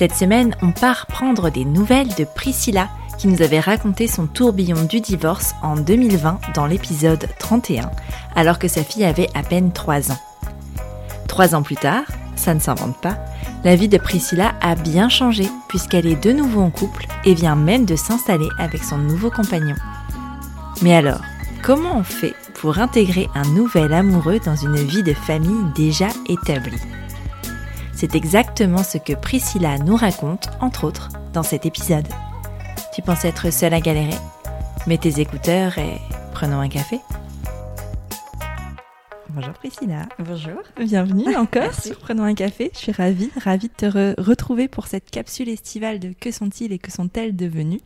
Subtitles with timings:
[0.00, 4.84] Cette semaine, on part prendre des nouvelles de Priscilla qui nous avait raconté son tourbillon
[4.84, 7.90] du divorce en 2020 dans l'épisode 31,
[8.34, 10.18] alors que sa fille avait à peine 3 ans.
[11.28, 12.04] Trois ans plus tard,
[12.34, 13.18] ça ne s'invente pas,
[13.62, 17.54] la vie de Priscilla a bien changé puisqu'elle est de nouveau en couple et vient
[17.54, 19.76] même de s'installer avec son nouveau compagnon.
[20.80, 21.20] Mais alors,
[21.62, 26.80] comment on fait pour intégrer un nouvel amoureux dans une vie de famille déjà établie?
[28.00, 32.08] C'est exactement ce que Priscilla nous raconte, entre autres, dans cet épisode.
[32.94, 34.16] Tu penses être seule à galérer?
[34.86, 35.98] Mets tes écouteurs et
[36.32, 36.98] prenons un café.
[39.28, 40.08] Bonjour Priscilla.
[40.18, 40.62] Bonjour.
[40.78, 42.70] Bienvenue encore sur Prenons un café.
[42.72, 46.78] Je suis ravie, ravie de te retrouver pour cette capsule estivale de Que sont-ils et
[46.78, 47.82] que sont-elles devenus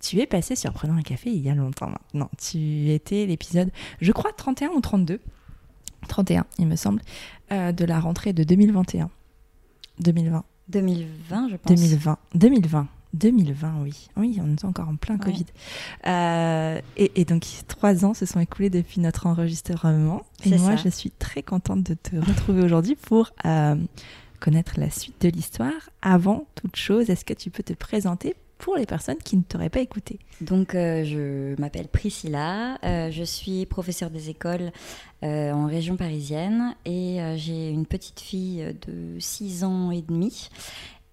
[0.00, 2.30] Tu es passée sur Prenons un café il y a longtemps maintenant.
[2.36, 5.20] Tu étais l'épisode, je crois, 31 ou 32
[6.08, 7.00] 31, il me semble,
[7.52, 9.08] euh, de la rentrée de 2021.
[10.00, 10.44] 2020.
[10.68, 11.80] 2020, je pense.
[11.80, 12.18] 2020.
[12.34, 12.88] 2020.
[13.12, 14.08] 2020, oui.
[14.16, 15.46] Oui, on est encore en plein Covid.
[16.06, 20.22] Euh, et, donc, trois ans se sont écoulés depuis notre enregistrement.
[20.44, 23.74] Et moi, je suis très contente de te retrouver aujourd'hui pour euh,
[24.38, 25.90] connaître la suite de l'histoire.
[26.02, 29.70] Avant toute chose, est-ce que tu peux te présenter pour les personnes qui ne t'auraient
[29.70, 34.70] pas écouté Donc, euh, je m'appelle Priscilla, je suis professeure des écoles
[35.22, 40.48] en région parisienne et j'ai une petite fille de 6 ans et demi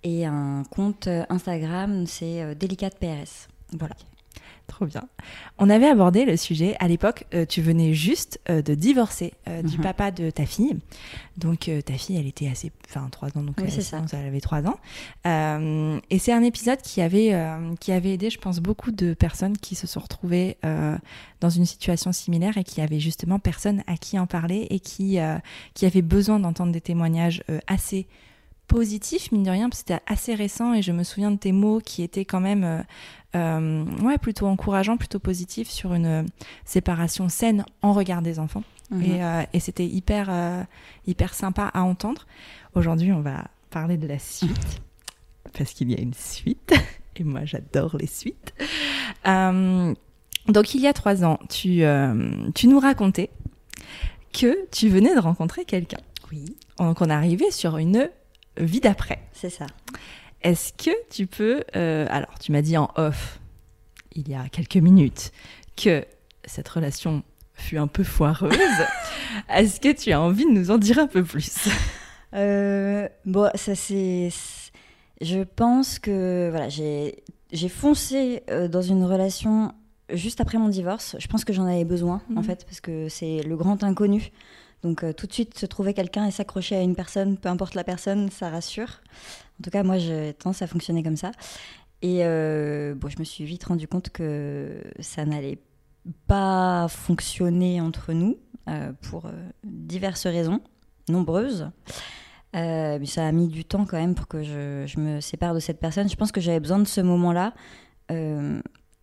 [0.03, 3.49] et un compte Instagram, c'est euh, Délicate PRS.
[3.73, 3.95] Voilà.
[4.67, 5.03] Trop bien.
[5.57, 7.25] On avait abordé le sujet à l'époque.
[7.33, 9.33] Euh, tu venais juste euh, de divorcer
[9.63, 9.83] du mhm.
[9.83, 10.77] papa de ta fille.
[11.37, 14.01] Donc ta fille, elle était assez, enfin trois ans, donc oui, c'est ça.
[14.11, 14.79] elle avait trois ans.
[15.23, 17.31] et c'est un épisode qui avait
[17.79, 20.57] qui avait aidé, je pense, beaucoup de personnes qui se sont retrouvées
[21.39, 25.19] dans une situation similaire et qui avaient justement personne à qui en parler et qui
[25.75, 28.07] qui avaient besoin d'entendre des témoignages assez
[28.67, 31.51] positif, mine de rien, parce que c'était assez récent et je me souviens de tes
[31.51, 32.81] mots qui étaient quand même euh,
[33.37, 36.23] euh, ouais, plutôt encourageants, plutôt positifs sur une euh,
[36.65, 38.63] séparation saine en regard des enfants.
[38.89, 39.45] Mhm.
[39.53, 40.29] Et, c'était hyper,
[41.05, 42.25] hyper sympa à entendre.
[42.73, 44.81] Aujourd'hui, on va parler de la suite,
[45.57, 46.73] parce qu'il y a une suite,
[47.17, 48.53] et moi j'adore les suites.
[49.25, 51.83] donc il y a trois ans, tu,
[52.55, 53.29] tu nous racontais
[54.31, 55.99] que tu venais de rencontrer quelqu'un.
[56.31, 56.55] Oui.
[56.77, 58.09] Donc on arrivait sur une
[58.57, 59.19] vie d'après.
[59.33, 59.67] C'est ça.
[60.47, 61.61] Est-ce que tu peux...
[61.75, 63.41] Euh, alors, tu m'as dit en off,
[64.13, 65.33] il y a quelques minutes,
[65.75, 66.05] que
[66.45, 67.21] cette relation
[67.53, 68.55] fut un peu foireuse.
[69.49, 71.67] Est-ce que tu as envie de nous en dire un peu plus?
[72.33, 74.29] Euh, Bon, ça c'est...
[75.19, 79.73] Je pense que voilà, j'ai foncé euh, dans une relation
[80.13, 81.17] juste après mon divorce.
[81.19, 82.43] Je pense que j'en avais besoin, en mhm.
[82.43, 84.31] fait, parce que c'est le grand inconnu.
[84.83, 87.73] Donc euh, tout de suite, se trouver quelqu'un et s'accrocher à une personne, peu importe
[87.73, 89.01] la personne, ça rassure.
[89.59, 91.31] En tout cas, moi, j'ai tendance à fonctionner comme ça.
[92.01, 95.59] Et euh, bon, je me suis vite rendu compte que ça n'allait
[96.27, 98.37] pas fonctionner entre nous
[98.69, 99.29] euh, pour
[99.63, 100.61] diverses raisons,
[101.09, 101.69] nombreuses.
[102.53, 105.59] mais ça a mis du temps quand même pour que je, je, me sépare de
[105.59, 106.07] cette personne.
[106.07, 107.53] Je pense que j'avais besoin de ce moment-là,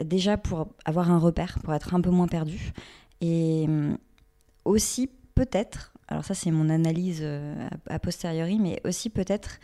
[0.05, 2.73] déjà pour avoir un repère, pour être un peu moins perdu.
[3.21, 3.67] Et
[4.65, 9.59] aussi peut-être, alors ça c'est mon analyse euh, a, posteriori, mais aussi peut-être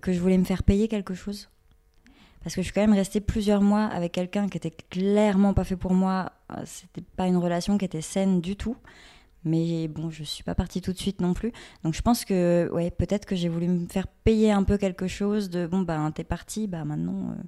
[0.00, 1.48] que je voulais me faire payer quelque chose.
[2.42, 5.64] Parce que je suis quand même restée plusieurs mois avec quelqu'un qui était clairement pas
[5.64, 6.32] fait pour moi.
[6.52, 8.76] Euh, c'était pas une relation qui était saine du tout.
[9.44, 11.52] Mais bon, je suis pas partie tout de suite non plus.
[11.84, 15.06] Donc je pense que, ouais, peut-être que j'ai voulu me faire payer un peu quelque
[15.08, 17.42] chose de bon, bah t'es parti, bah maintenant, euh,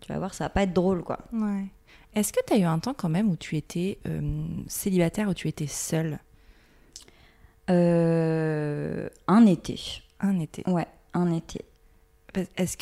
[0.00, 1.18] tu vas voir, ça va pas être drôle quoi.
[1.32, 1.66] Ouais.
[2.14, 4.00] Est-ce que tu as eu un temps quand même où tu étais
[4.66, 6.18] célibataire, où tu étais seule?
[7.70, 10.02] Euh, un été.
[10.18, 10.68] Un été.
[10.68, 11.64] Ouais, un été.
[12.56, 12.76] Est-ce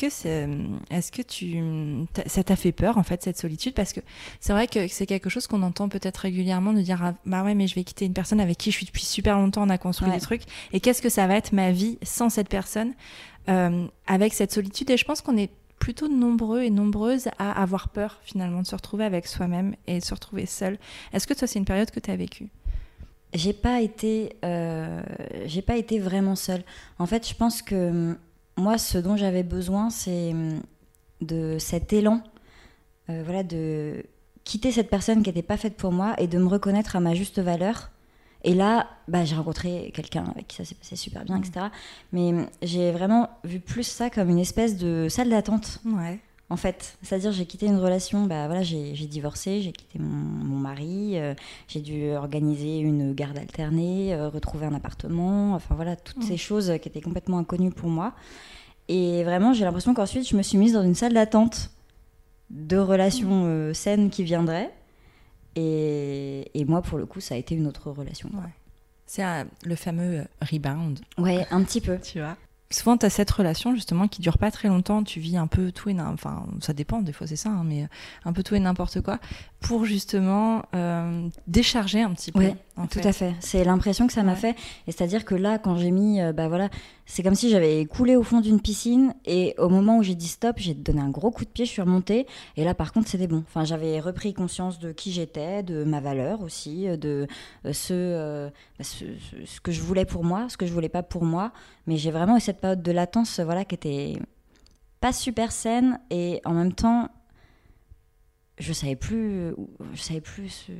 [1.11, 3.73] que, tu, ça t'a fait peur en fait cette solitude?
[3.73, 3.99] Parce que
[4.39, 7.55] c'est vrai que c'est quelque chose qu'on entend peut-être régulièrement de dire ah, bah ouais
[7.55, 9.77] mais je vais quitter une personne avec qui je suis depuis super longtemps, on a
[9.77, 10.43] construit des trucs.
[10.73, 12.93] Et qu'est-ce que ça va être ma vie sans cette personne
[13.49, 14.89] euh, avec cette solitude?
[14.91, 18.75] Et je pense qu'on est plutôt nombreux et nombreuses à avoir peur finalement de se
[18.75, 20.77] retrouver avec soi-même et de se retrouver seul.
[21.13, 22.49] Est-ce que toi c'est une période que tu as vécue?
[23.33, 25.03] J'ai pas été, euh,
[25.45, 26.63] j'ai pas été vraiment seule.
[26.97, 28.17] En fait, je pense que
[28.59, 30.61] moi, ce dont j'avais besoin, c'est hum,
[31.21, 32.21] de cet élan,
[33.09, 34.03] euh, voilà, de
[34.43, 37.13] quitter cette personne qui n'était pas faite pour moi et de me reconnaître à ma
[37.13, 37.91] juste valeur.
[38.43, 41.67] Et là, bah, j'ai rencontré quelqu'un avec qui ça s'est passé super bien, etc.
[42.13, 45.79] Mais hum, j'ai vraiment vu plus ça comme une espèce de salle d'attente.
[45.85, 46.19] Ouais.
[46.51, 50.57] En fait, c'est-à-dire j'ai quitté une relation, bah voilà, j'ai divorcé, j'ai quitté mon, mon
[50.57, 51.35] mari, euh,
[51.67, 56.21] j'ai dû organiser une garde alternée, euh, retrouver un appartement, enfin voilà, toutes Mm.
[56.23, 58.13] ces choses qui étaient complètement inconnues pour moi.
[58.87, 61.69] Et vraiment, j'ai l'impression qu'ensuite, je me suis mise dans une salle d'attente
[62.49, 64.71] de relations euh, saines qui viendraient.
[65.55, 68.29] Et, et moi, pour le coup, ça a été une autre relation.
[68.33, 68.49] Ouais.
[69.05, 69.23] C'est
[69.63, 70.99] le fameux rebound.
[71.19, 71.97] Ouais, un petit peu.
[72.03, 72.37] Tu vois.
[72.71, 75.03] Souvent, tu as cette relation justement qui dure pas très longtemps.
[75.03, 77.01] Tu vis un peu tout et enfin, ça dépend.
[77.01, 77.87] Des fois, c'est ça, hein, mais
[78.25, 79.19] un peu tout et n'importe quoi
[79.59, 82.51] pour justement euh, décharger un petit peu.
[82.79, 83.07] En Tout fait.
[83.07, 83.35] à fait.
[83.39, 84.37] C'est l'impression que ça m'a Ouais.
[84.39, 84.55] fait.
[84.87, 86.69] Et c'est-à-dire que là, quand j'ai mis, euh, bah voilà,
[87.05, 90.27] c'est comme si j'avais coulé au fond d'une piscine et au moment où j'ai dit
[90.27, 92.25] stop, j'ai donné un gros coup de pied, je suis remontée.
[92.55, 93.43] Et là, par contre, c'était bon.
[93.47, 97.27] Enfin, j'avais repris conscience de qui j'étais, de ma valeur aussi, euh, de
[97.65, 101.03] euh, ce, euh, bah, ce, que je voulais pour moi, ce que je voulais pas
[101.03, 101.51] pour moi.
[101.87, 104.17] Mais j'ai vraiment eu cette période de latence, voilà, qui était
[105.01, 107.09] pas super saine et en même temps
[108.59, 109.53] je savais plus
[109.93, 110.71] je savais plus ce,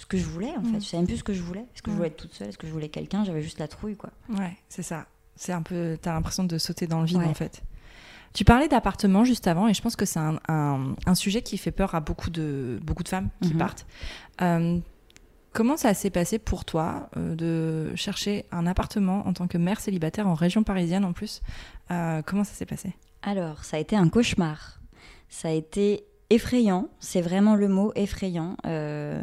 [0.00, 0.80] ce que je voulais en fait Mm.
[0.80, 2.48] je savais même plus ce que je voulais est-ce que je voulais être toute seule?
[2.48, 3.24] Est-ce que je voulais quelqu'un?
[3.24, 5.06] J'avais juste la trouille quoi Ouais, c'est ça.
[5.38, 5.98] C'est un peu.
[6.00, 7.26] T'as l'impression de sauter dans le vide Ouais.
[7.26, 7.62] en fait.
[8.32, 11.58] Tu parlais d'appartement juste avant et je pense que c'est un, un- un sujet qui
[11.58, 13.58] fait peur à beaucoup de, beaucoup de femmes qui Mhm.
[13.58, 13.86] partent.
[14.40, 14.78] Euh,
[15.52, 19.80] comment ça s'est passé pour toi euh, de chercher un appartement en tant que mère
[19.80, 21.40] célibataire en région parisienne en plus?
[21.90, 22.94] Euh, Comment ça s'est passé?
[23.22, 24.80] Alors ça a été un cauchemar
[25.28, 28.56] ça a été effrayant c'est vraiment le mot effrayant.
[28.66, 29.22] Euh,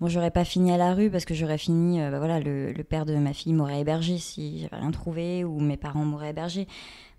[0.00, 2.72] bon j'aurais pas fini à la rue parce que j'aurais fini euh, bah voilà le,
[2.88, 6.66] père de ma fille m'aurait hébergé si j'avais rien trouvé ou mes parents m'auraient hébergé.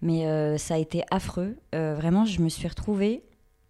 [0.01, 1.57] Mais euh, ça a été affreux.
[1.73, 3.23] Euh, vraiment je me suis retrouvée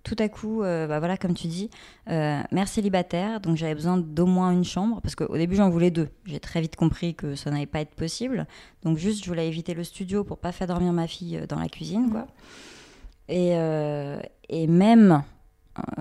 [0.04, 1.72] tout à coup, bah voilà, comme tu dis,
[2.06, 6.10] mère célibataire, donc j'avais besoin d'au moins une chambre, parce qu'au début j'en voulais deux.
[6.26, 8.46] J'ai très vite compris que ça n'allait pas être possible,
[8.84, 11.70] donc juste je voulais éviter le studio pour pas faire dormir ma fille dans la
[11.70, 12.28] cuisine, quoi.
[13.30, 13.56] Et,
[14.50, 15.24] et même,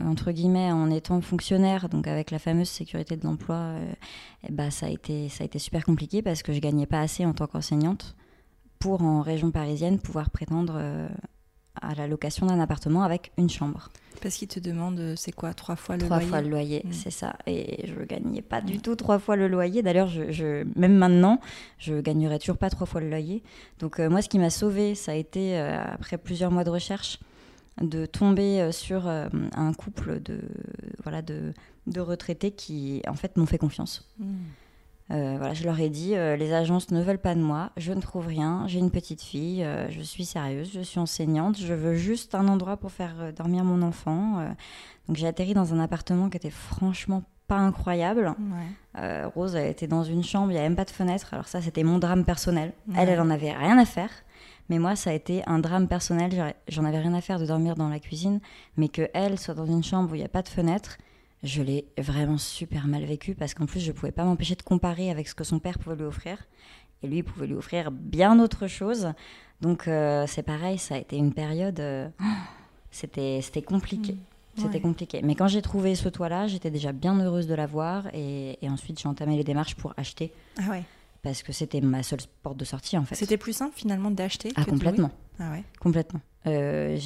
[0.04, 3.92] entre guillemets, en étant fonctionnaire, donc avec la fameuse sécurité de l'emploi, euh,
[4.50, 7.24] bah, ça, a été, ça a été super compliqué parce que je gagnais pas assez
[7.26, 8.14] en tant qu'enseignante
[8.78, 11.08] pour, en région parisienne, pouvoir prétendre euh,
[11.80, 13.90] à la location d'un appartement avec une chambre.
[14.22, 16.82] Parce qu'ils te demandent, euh, c'est quoi, trois fois le trois loyer fois le loyer,
[16.84, 16.92] Mm.
[16.92, 17.34] c'est ça.
[17.46, 19.82] Et je gagnais pas du tout trois fois le loyer.
[19.82, 21.40] D'ailleurs, je, je- même maintenant,
[21.78, 23.42] je gagnerais toujours pas trois fois le loyer.
[23.80, 26.70] Donc euh, moi, ce qui m'a sauvée, ça a été, euh, après plusieurs mois de
[26.70, 27.18] recherche,
[27.80, 30.40] de tomber euh, sur euh, un couple de,
[31.02, 31.52] voilà, de,
[31.86, 34.08] de retraités qui, en fait, m'ont fait confiance.
[34.18, 34.34] Mm.
[35.10, 37.92] Euh, voilà, je leur ai dit, euh, les agences ne veulent pas de moi, je
[37.92, 41.74] ne trouve rien, j'ai une petite fille, euh, je suis sérieuse, je suis enseignante, je
[41.74, 44.42] veux juste un endroit pour faire dormir mon enfant.
[45.06, 48.34] donc j'ai atterri dans un appartement qui était franchement pas incroyable.
[48.96, 49.24] Ouais.
[49.34, 51.60] Rose elle était dans une chambre, il n'y avait même pas de fenêtre, alors ça
[51.60, 52.72] c'était mon drame personnel.
[52.88, 52.94] Ouais.
[52.96, 54.08] Elle, elle en avait rien à faire.
[54.70, 56.54] Mais moi, ça a été un drame personnel.
[56.68, 58.40] J'en avais rien à faire de dormir dans la cuisine,
[58.76, 60.96] mais que elle soit dans une chambre où il n'y a pas de fenêtre,
[61.42, 65.10] je l'ai vraiment super mal vécu parce qu'en plus, je pouvais pas m'empêcher de comparer
[65.10, 66.38] avec ce que son père pouvait lui offrir.
[67.02, 69.08] Et lui, il pouvait lui offrir bien autre chose.
[69.60, 71.78] Donc, euh, c'est pareil, ça a été une période.
[71.80, 72.08] euh,
[72.90, 74.16] c'était c'était compliqué.
[74.56, 74.72] C'était Mm.
[74.74, 74.80] Ouais.
[74.80, 75.20] compliqué.
[75.24, 78.06] Mais quand j'ai trouvé ce toit-là, j'étais déjà bien heureuse de l'avoir.
[78.14, 80.84] Et, et ensuite, j'ai entamé les démarches pour acheter Ah ouais.
[81.24, 83.16] Parce que c'était ma seule porte de sortie en fait.
[83.16, 85.10] C'était plus simple finalement d'acheter Ah, que de louer complètement.
[85.40, 85.64] Ah ouais.
[85.80, 86.20] Complètement.
[86.46, 86.96] Euh,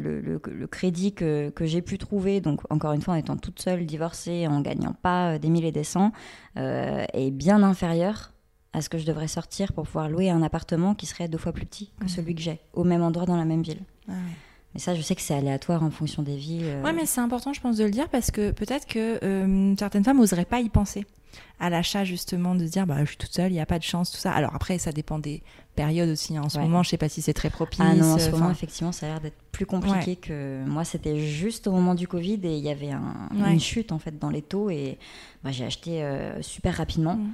[0.00, 3.36] le, le- le crédit que, que j'ai pu trouver, donc encore une fois en étant
[3.36, 6.12] toute seule, divorcée, en gagnant pas euh, des mille et des cents,
[6.56, 8.32] euh, est bien inférieur
[8.72, 11.52] à ce que je devrais sortir pour pouvoir louer un appartement qui serait deux fois
[11.52, 12.08] plus petit que Mhm.
[12.08, 13.82] celui que j'ai, au même endroit dans la même ville.
[14.08, 14.18] Ah ouais.
[14.72, 16.62] Mais ça, je sais que c'est aléatoire en fonction des villes.
[16.64, 19.74] euh, Ouais, mais c'est important, je pense, de le dire parce que peut-être que euh,
[19.78, 21.04] certaines femmes n'oseraient pas y penser
[21.58, 23.78] à l'achat, justement, de se dire, bah, je suis toute seule, il n'y a pas
[23.78, 24.32] de chance, tout ça.
[24.32, 25.42] Alors après, ça dépend des
[25.76, 26.36] périodes aussi.
[26.36, 26.42] hein.
[26.44, 26.64] En ce Ouais.
[26.64, 27.80] moment, je sais pas si c'est très propice.
[27.82, 30.84] Ah non, en ce euh, moment, effectivement, ça a l'air d'être plus compliqué que moi.
[30.84, 33.52] C'était juste au moment du Covid et il y avait un- Ouais.
[33.52, 34.98] une chute en fait dans les taux et
[35.44, 37.32] bah, j'ai acheté euh, super rapidement, Mm.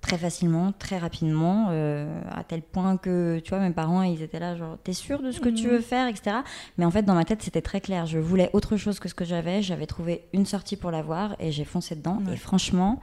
[0.00, 4.38] très facilement, très rapidement, euh, à tel point que tu vois, mes parents ils étaient
[4.38, 5.72] là genre t'es sûr de ce que tu Mhm.
[5.72, 6.36] veux faire, etc.
[6.78, 8.06] Mais en fait, dans ma tête, c'était très clair.
[8.06, 9.62] Je voulais autre chose que ce que j'avais.
[9.62, 12.20] J'avais trouvé une sortie pour l'avoir et j'ai foncé dedans.
[12.26, 12.34] Ouais.
[12.34, 13.00] Et franchement.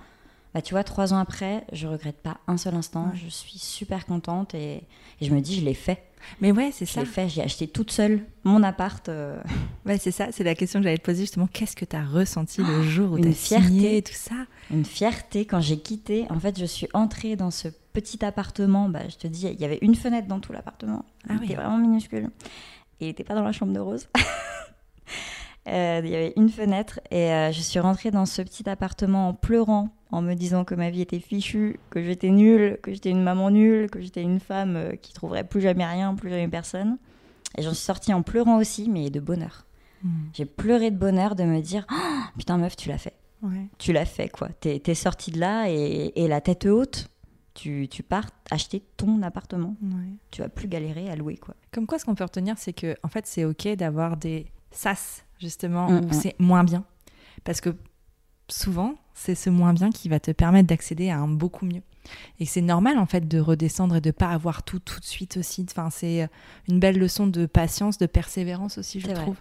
[0.53, 3.05] Bah, tu vois, trois ans après, je regrette pas un seul instant.
[3.07, 3.17] Ouais.
[3.23, 4.83] Je suis super contente et,
[5.19, 6.03] et je me dis, je l'ai fait.
[6.41, 6.99] Mais ouais, c'est Je ça.
[7.01, 9.09] l'ai fait, j'ai acheté toute seule mon appart.
[9.09, 9.41] euh,
[9.85, 10.27] Ouais, c'est ça.
[10.31, 11.47] C'est la question que j'allais te poser justement.
[11.47, 13.67] Qu'est-ce que tu as ressenti le jour où tu as fierté.
[13.67, 14.35] signé tout ça?
[14.71, 16.25] Une fierté quand j'ai quitté.
[16.29, 19.65] En fait, je suis entrée dans ce petit appartement, bah, je te dis, il y
[19.65, 21.03] avait une fenêtre dans tout l'appartement.
[21.27, 21.45] Ah il oui.
[21.45, 22.29] était vraiment minuscule.
[23.01, 24.07] Et il n'était pas dans la chambre de Rose.
[25.69, 29.29] Euh, il y avait une fenêtre et euh, je suis rentrée dans ce petit appartement
[29.29, 33.09] en pleurant, en me disant que ma vie était fichue, que j'étais nulle, que j'étais
[33.09, 36.47] une maman nulle, que j'étais une femme euh, qui trouverait plus jamais rien, plus jamais
[36.47, 36.99] personne.
[37.57, 39.65] Et j'en suis sortie en pleurant aussi, mais de bonheur.
[40.03, 40.09] Hmm.
[40.33, 43.15] J'ai pleuré de bonheur de me dire Ah, Putain, meuf, tu l'as fait.
[43.41, 43.67] Ouais.
[43.79, 44.49] Tu l'as fait, quoi.
[44.59, 47.07] T'es es sortie de là et, et la tête haute,
[47.55, 49.75] tu, tu pars acheter ton appartement.
[49.81, 50.13] Ouais.
[50.29, 51.55] Tu vas plus galérer à louer, quoi.
[51.71, 55.25] Comme quoi, ce qu'on peut retenir, c'est que en fait, c'est ok d'avoir des sas
[55.39, 56.13] justement Mm, où mm.
[56.13, 56.85] c'est moins bien,
[57.43, 57.75] parce que
[58.47, 61.81] souvent, c'est ce moins bien qui va te permettre d'accéder à un beaucoup mieux.
[62.39, 65.37] Et c'est normal en fait de redescendre et de pas avoir tout tout de suite
[65.37, 65.65] aussi.
[65.69, 66.27] Enfin, c'est
[66.67, 69.15] une belle leçon de patience, de persévérance aussi, je vrai.
[69.15, 69.37] trouve.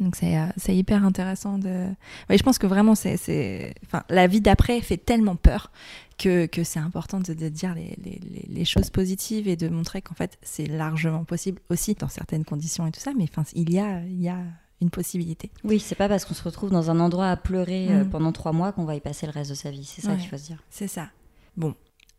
[0.00, 1.86] Donc c'est euh, c'est hyper intéressant de.
[2.28, 3.74] Ouais, je pense que vraiment c'est c'est.
[3.84, 5.70] Enfin, la vie d'après fait tellement peur
[6.18, 9.68] que, que c'est important de, de dire les, les, les- les choses positives et de
[9.68, 13.12] montrer qu'en fait c'est largement possible aussi dans certaines conditions et tout ça.
[13.16, 14.38] Mais enfin, il y a il y a
[14.82, 15.50] une possibilité.
[15.64, 18.10] Oui, c'est pas parce qu'on se retrouve dans un endroit à pleurer euh, Mm.
[18.10, 19.84] pendant trois mois qu'on va y passer le reste de sa vie.
[19.84, 20.18] C'est ça Ouais.
[20.18, 20.62] qu'il faut se dire.
[20.70, 21.08] C'est ça.
[21.56, 21.74] Bon,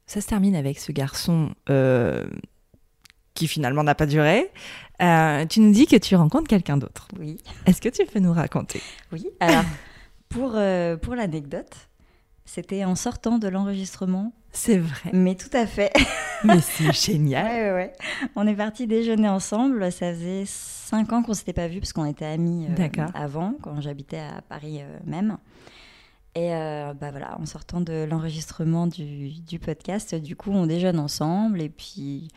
[0.05, 2.25] ça se termine avec ce garçon euh,
[3.35, 4.51] qui finalement n'a pas duré.
[5.01, 7.07] Euh, tu nous dis que tu rencontres quelqu'un d'autre.
[7.19, 7.37] Oui.
[7.67, 8.81] Est-ce que tu peux nous raconter?
[9.11, 9.27] Oui.
[9.39, 9.63] Alors,
[10.29, 11.75] pour, euh, pour l'anecdote,
[12.45, 15.11] c'était en sortant de l'enregistrement, C'est vrai.
[15.13, 15.91] mais tout à fait.
[16.43, 17.45] Mais c'est génial.
[17.45, 17.93] Ouais, ouais, ouais.
[18.35, 19.91] On est parti déjeuner ensemble.
[19.91, 23.81] Ça faisait cinq ans qu'on s'était pas vus parce qu'on était amis euh, avant, quand
[23.81, 25.37] j'habitais à Paris euh, même.
[26.35, 30.99] Et euh, bah voilà, en sortant de l'enregistrement du, du podcast, du coup, on déjeune
[30.99, 31.61] ensemble.
[31.61, 32.27] Et puis,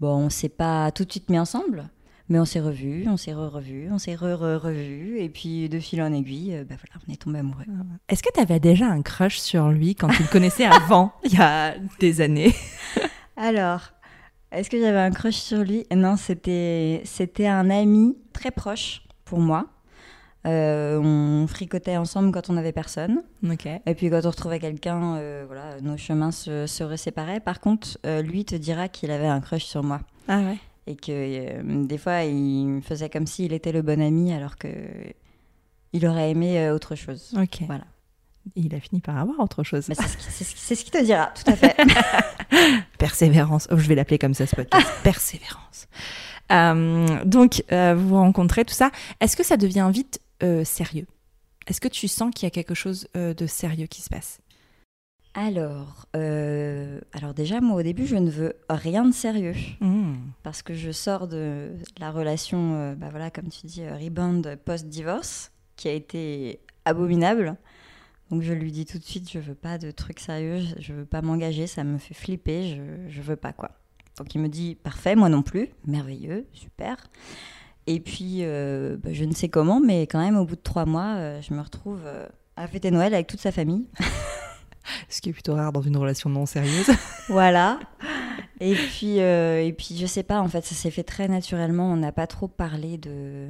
[0.00, 1.88] bon, on s'est pas tout de suite mis ensemble,
[2.28, 5.20] mais on s'est revus, on s'est re-revus, on s'est re-re-revus.
[5.20, 7.64] Et puis, de fil en aiguille, bah voilà, on est tombé amoureux.
[8.08, 11.34] Est-ce que tu avais déjà un crush sur lui quand tu le connaissais avant, il
[11.34, 12.52] y a des années?
[13.38, 13.92] Alors,
[14.50, 15.86] est-ce que j'avais un crush sur lui?
[15.94, 19.66] Non, c'était c'était un ami très proche pour moi.
[20.46, 23.22] Euh, on fricotait ensemble quand on n'avait personne.
[23.48, 23.66] Ok.
[23.66, 27.40] Et puis quand on retrouvait quelqu'un, euh, voilà, nos chemins se, se séparaient.
[27.40, 30.00] Par contre, euh, lui te dira qu'il avait un crush sur moi.
[30.26, 30.58] Ah ouais.
[30.86, 34.68] Et que des fois, il faisait comme s'il était le bon ami alors que
[35.92, 37.34] il aurait aimé autre chose.
[37.40, 37.62] Ok.
[37.66, 37.84] Voilà.
[38.56, 39.88] Il a fini par avoir autre chose.
[39.88, 41.76] Mais c'est ce qui- ce te dira, tout à fait.
[42.98, 43.68] Persévérance.
[43.70, 44.86] Oh, je vais l'appeler comme ça ce podcast.
[45.02, 45.88] Persévérance.
[46.50, 48.90] Euh, donc, euh, vous vous rencontrez, tout ça.
[49.20, 51.06] Est-ce que ça devient vite euh, sérieux?
[51.66, 54.38] Est-ce que tu sens qu'il y a quelque chose de sérieux qui se passe?
[55.34, 59.54] Alors, alors déjà, moi au début, je ne veux rien de sérieux.
[59.80, 60.14] Hmm.
[60.42, 65.88] parce que je sors de la relation, bah voilà, comme tu dis, rebound post-divorce, qui
[65.88, 67.56] a été abominable.
[68.30, 71.06] Donc je lui dis tout de suite, je veux pas de trucs sérieux, je- veux
[71.06, 73.70] pas m'engager, ça me fait flipper, je, je veux pas quoi.
[74.18, 76.96] Donc il me dit, parfait, moi non plus, merveilleux, super.
[77.86, 80.84] Et puis, euh, bah, je ne sais comment, mais quand même, au bout de trois
[80.84, 83.86] mois, euh, je me retrouve euh, à fêter Noël avec toute sa famille.
[85.08, 86.90] Ce qui est plutôt rare dans une relation non sérieuse.
[87.28, 87.78] Voilà.
[88.60, 91.90] Et puis, et puis, je sais pas, en fait, ça s'est fait très naturellement.
[91.92, 93.46] On n'a pas trop parlé de,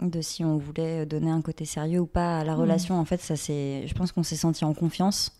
[0.00, 2.60] de si on voulait donner un côté sérieux ou pas à la Mhm.
[2.60, 2.98] relation.
[2.98, 5.32] En fait, ça c'est, je pense qu'on s'est senti en confiance.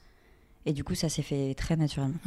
[0.64, 2.18] Et du coup, ça s'est fait très naturellement.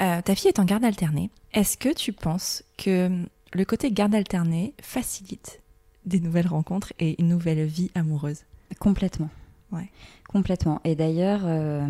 [0.00, 1.30] Euh, ta fille est en garde alternée.
[1.52, 5.60] Est-ce que tu penses que le côté garde alternée facilite
[6.04, 8.42] des nouvelles rencontres et une nouvelle vie amoureuse?
[8.78, 9.30] Complètement.
[9.72, 9.90] Ouais.
[10.28, 10.80] Complètement.
[10.84, 11.86] Et d'ailleurs, euh,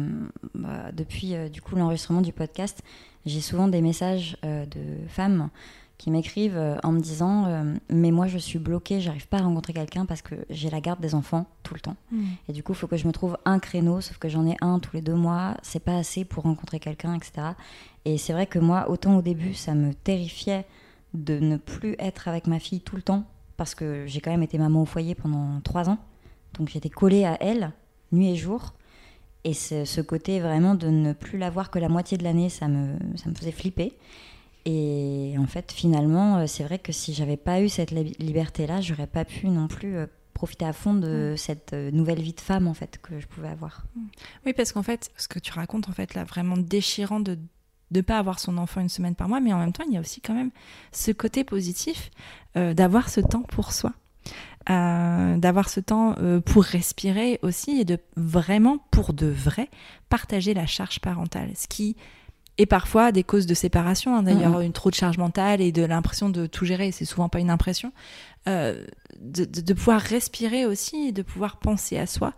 [0.54, 2.82] bah, depuis euh, du coup l'enregistrement du podcast,
[3.26, 5.50] j'ai souvent des messages de femmes
[5.98, 9.42] qui m'écrivent euh, en me disant euh, mais moi je suis bloquée, j'arrive pas à
[9.42, 11.96] rencontrer quelqu'un parce que j'ai la garde des enfants tout le temps.
[12.48, 14.56] Et du coup, il faut que je me trouve un créneau, sauf que j'en ai
[14.60, 17.48] un tous les deux mois, c'est pas assez pour rencontrer quelqu'un, etc.
[18.04, 20.66] Et c'est vrai que moi, autant au début, ça me terrifiait
[21.14, 23.24] de ne plus être avec ma fille tout le temps,
[23.56, 25.98] parce que j'ai quand même été maman au foyer pendant trois ans,
[26.54, 27.72] donc j'étais collée à elle,
[28.12, 28.74] nuit et jour.
[29.44, 32.48] Et ce, ce côté vraiment de ne plus la voir que la moitié de l'année,
[32.48, 33.96] ça me, ça me faisait flipper.
[34.68, 38.80] Et en fait, finalement, euh, c'est vrai que si j'avais pas eu cette li- liberté-là,
[38.80, 42.40] j'aurais pas pu non plus euh, profiter à fond de cette euh, nouvelle vie de
[42.40, 43.84] femme en fait que je pouvais avoir.
[44.44, 47.38] Oui, parce qu'en fait, ce que tu racontes, en fait, là, vraiment déchirant de
[47.92, 49.96] ne pas avoir son enfant une semaine par mois, mais en même temps, il y
[49.96, 50.50] a aussi quand même
[50.90, 52.10] ce côté positif
[52.56, 53.92] euh, d'avoir ce temps pour soi.
[54.68, 59.70] Euh, d'avoir ce temps euh, pour respirer aussi et de vraiment, pour de vrai,
[60.08, 61.50] partager la charge parentale.
[61.54, 61.96] Ce qui
[62.58, 65.84] est parfois des causes de séparation, hein, d'ailleurs, une trop de charge mentale et de
[65.84, 67.92] l'impression de tout gérer, c'est souvent pas une impression.
[68.48, 68.84] Euh,
[69.20, 72.32] de, de- de pouvoir respirer aussi et de pouvoir penser à soi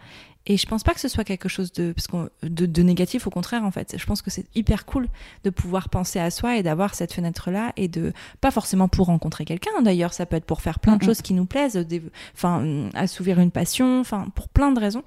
[0.50, 3.26] Et je pense pas que ce soit quelque chose de, parce qu'on- de, de négatif,
[3.26, 3.94] au contraire, en fait.
[3.98, 5.06] Je pense que c'est hyper cool
[5.44, 9.44] de pouvoir penser à soi et d'avoir cette fenêtre-là et de, pas forcément pour rencontrer
[9.44, 12.02] quelqu'un, d'ailleurs, ça peut être pour faire plein de choses qui nous plaisent, des-
[12.34, 15.02] enfin, hum, assouvir une passion, enfin, pour plein de raisons.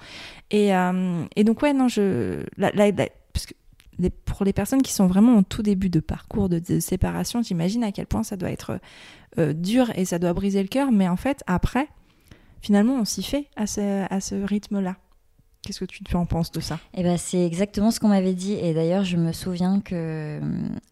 [0.51, 2.91] Et, euh, et donc, ouais, non, je, la- la-
[4.25, 7.83] pour les personnes qui sont vraiment au tout début de parcours de, de séparation, j'imagine
[7.83, 8.79] à quel point ça doit être
[9.37, 11.87] euh, dur et ça doit briser le cœur, mais en fait, après,
[12.61, 14.97] finalement, on s'y fait à ce, à ce rythme-là.
[15.63, 18.53] Qu'est-ce que tu, en penses de ça Et ben c'est exactement ce qu'on m'avait dit.
[18.53, 20.39] Et d'ailleurs, je me souviens que euh,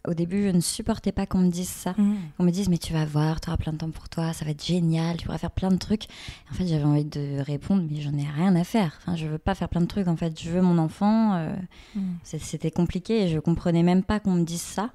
[0.07, 1.95] au début, je ne supportais pas qu'on me dise ça.
[2.37, 4.45] On me dise mais tu vas voir, tu auras plein de temps pour toi, ça
[4.45, 6.03] va être génial, tu pourras faire plein de trucs.
[6.51, 8.99] En fait, j'avais envie de répondre mais j'en ai rien à faire.
[9.01, 10.07] Enfin, je veux pas faire plein de trucs.
[10.07, 11.33] En fait, je veux mon enfant.
[11.33, 11.55] euh,
[11.95, 12.01] Mm.
[12.23, 14.91] c'est- C'était compliqué et je comprenais même pas qu'on me dise ça.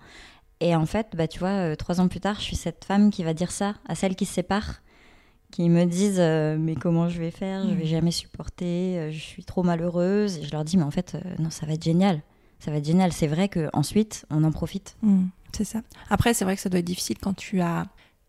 [0.60, 3.10] Et en fait, bah tu vois, euh, trois ans plus tard, je suis cette femme
[3.10, 4.82] qui va dire ça à celles qui se séparent,
[5.50, 7.86] qui me disent euh, mais comment je vais faire, je vais Mm.
[7.86, 10.38] jamais supporter, euh, je suis trop malheureuse.
[10.38, 12.20] Et je leur dis mais en fait euh, non, ça va être génial.
[12.58, 13.12] Ça va être génial.
[13.12, 14.96] C'est vrai que ensuite on en profite.
[15.02, 15.82] Mm, c'est ça.
[16.10, 17.86] Après, c'est vrai que ça doit être difficile quand tu as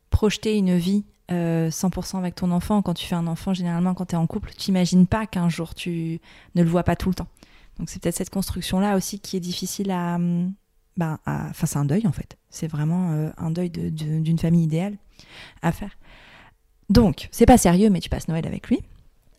[0.09, 2.81] projeté une vie euh, 100% avec ton enfant.
[2.83, 5.49] Quand tu fais un enfant, généralement, quand tu es en couple, tu n'imagines pas qu'un
[5.49, 6.19] jour tu
[6.53, 7.27] ne le vois pas tout le temps.
[7.79, 10.15] Donc, c'est peut-être cette construction-là aussi qui est difficile à.
[10.15, 10.53] hum,
[10.97, 12.37] Ben, à- Enfin, c'est un deuil en fait.
[12.49, 14.95] C'est vraiment un deuil de- de- d'une famille idéale
[15.61, 15.97] à faire.
[16.89, 18.79] Donc, c'est pas sérieux, mais tu passes Noël avec lui.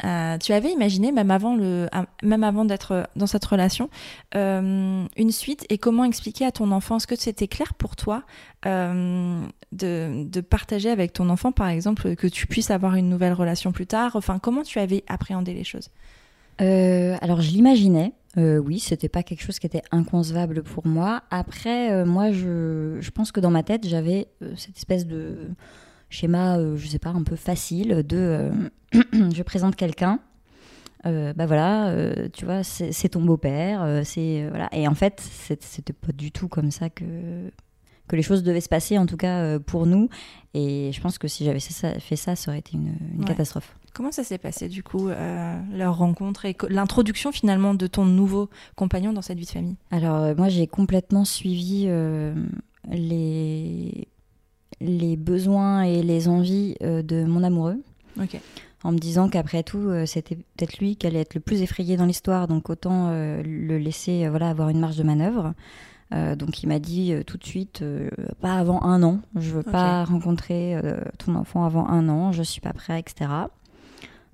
[0.05, 3.89] Euh, tu avais imaginé, même avant, le, ah, même avant d'être dans cette relation,
[4.35, 6.99] euh, une suite et comment expliquer à ton enfant?
[6.99, 8.23] Est-ce que c'était clair pour toi
[8.67, 9.41] euh,
[9.73, 13.73] de, de partager avec ton enfant, par exemple, que tu puisses avoir une nouvelle relation
[13.73, 14.17] plus tard?
[14.17, 15.89] Enfin, comment tu avais appréhendé les choses?
[16.59, 21.23] Alors je l'imaginais, oui, c'était pas quelque chose qui était inconcevable pour moi.
[21.31, 24.27] Après, moi, je, je pense que dans ma tête, j'avais
[24.57, 25.51] cette espèce de
[26.17, 28.51] schéma, euh, je sais pas, un peu facile de euh,
[29.35, 30.19] je présente quelqu'un.
[31.05, 34.69] euh, bah voilà, euh, tu vois, c'est ton beau-père, euh, c'est voilà.
[34.73, 35.21] Et en fait,
[35.61, 37.05] c'était pas du tout comme ça que
[38.09, 40.09] que les choses devaient se passer, en tout cas pour nous.
[40.55, 43.25] Et je pense que si j'avais fait ça, ça, aurait été une, une Ouais.
[43.27, 43.77] catastrophe.
[43.95, 45.09] Comment ça s'est passé du coup,
[45.73, 49.77] leur rencontre et l'introduction finalement de ton nouveau compagnon dans cette vie de famille?
[49.91, 51.89] Alors, moi, j'ai complètement suivi
[52.93, 53.76] les,
[54.87, 57.83] les besoins et les envies euh, de mon amoureux,
[58.85, 61.97] en me disant qu'après tout, euh, c'était peut-être lui qui allait être le plus effrayé
[61.97, 65.55] dans l'histoire, donc autant euh, le laisser voilà, avoir une marge de manœuvre.
[66.15, 68.09] Euh, donc, il m'a dit euh, tout de suite, euh,
[68.41, 70.81] pas avant un an, je veux pas rencontrer
[71.19, 73.31] ton enfant avant un an, je suis pas prêt, etc.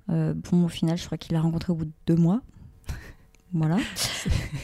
[0.07, 2.41] Bon, au final, je crois qu'il l'a rencontré au bout de deux mois.
[3.53, 3.77] Voilà.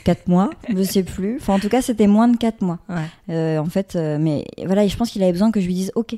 [0.03, 1.35] Quatre mois, je sais plus.
[1.37, 2.79] Enfin, en tout cas, c'était moins de quatre mois.
[2.89, 3.05] Ouais.
[3.29, 5.91] Euh, en fait, euh, mais voilà, je pense qu'il avait besoin que je lui dise
[5.95, 6.13] OK.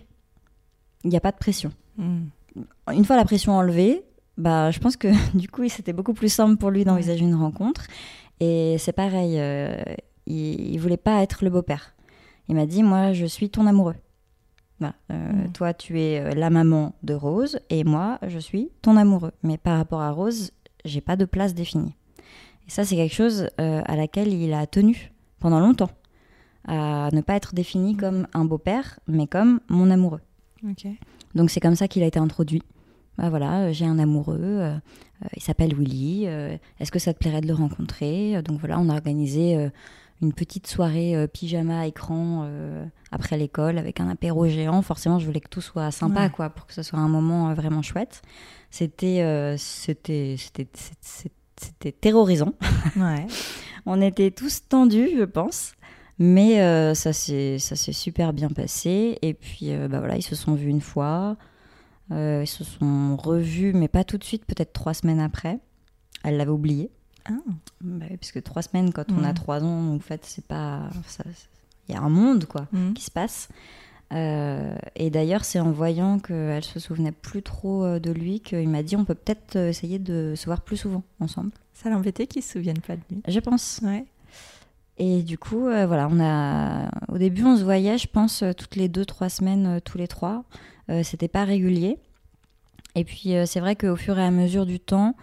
[1.03, 1.71] Il n'y a pas de pression.
[1.97, 2.21] Mm.
[2.93, 4.03] Une fois la pression enlevée,
[4.37, 7.87] bah, je pense que du coup, c'était beaucoup plus simple pour lui d'envisager une rencontre.
[8.39, 9.75] Et c'est pareil, euh,
[10.25, 11.93] il, il voulait pas être le beau-père.
[12.47, 13.95] Il m'a dit Moi, je suis ton amoureux.
[14.79, 14.95] Voilà.
[15.11, 15.51] Euh, Mhm.
[15.53, 19.31] Toi, tu es la maman de Rose et moi, je suis ton amoureux.
[19.43, 20.51] Mais par rapport à Rose,
[20.85, 21.93] j'ai pas de place définie.
[22.67, 25.89] Et ça, c'est quelque chose euh, à laquelle il a tenu pendant longtemps.
[26.67, 30.21] À ne pas être défini comme un beau-père, mais comme mon amoureux.
[31.33, 32.61] Donc c'est comme ça qu'il a été introduit.
[33.17, 34.77] Bah voilà, euh, j'ai un amoureux, euh,
[35.35, 36.23] il s'appelle Willy.
[36.27, 38.41] euh, Est-ce que ça te plairait de le rencontrer?
[38.43, 39.69] Donc voilà, on a organisé
[40.21, 44.83] une petite soirée pyjama écran euh, après l'école avec un apéro géant.
[44.83, 46.29] Forcément, je voulais que tout soit sympa, Ouais.
[46.29, 48.21] quoi, pour que ce soit un moment vraiment chouette.
[48.69, 50.69] C'était, c'était, c'était,
[51.63, 52.53] c'était- terrorisant.
[52.95, 53.25] Ouais.
[53.85, 55.73] On était tous tendus, je pense.
[56.19, 59.17] Mais euh, ça s'est super bien passé.
[59.23, 61.35] Et puis, euh, bah voilà, ils se sont vus une fois.
[62.11, 65.59] Euh, ils se sont revus, mais pas tout de suite, peut-être trois semaines après.
[66.23, 66.91] Elle l'avait oublié.
[67.25, 67.33] Ah.
[67.81, 70.89] Bah parce que trois semaines, quand on a trois ans, en fait, c'est pas.
[71.07, 71.23] ça-
[71.89, 72.93] Il y a un monde, quoi, Mm.
[72.93, 73.49] qui se passe.
[74.13, 78.67] Euh, et d'ailleurs, c'est en voyant qu'elle se souvenait plus trop euh, de lui qu'il
[78.67, 81.51] m'a dit on peut peut-être euh, essayer de se voir plus souvent ensemble.
[81.73, 83.21] Ça l'embêtait qu'ils se souviennent pas de lui.
[83.27, 83.79] Je pense.
[83.83, 84.05] Ouais.
[84.97, 86.89] Et du coup, euh, voilà, on a.
[87.07, 90.43] Au début, on se voyait, je pense, toutes les deux, trois semaines, tous les trois.
[90.89, 91.97] Euh, C'était pas régulier.
[92.95, 95.15] Et puis, c'est vrai qu'au fur et à mesure du temps,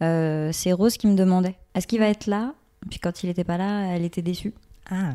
[0.00, 2.54] c'est Rose qui me demandait est-ce qu'il va être là?
[2.88, 4.54] Puis quand il n'était pas là, elle était déçue.
[4.88, 5.14] Ah.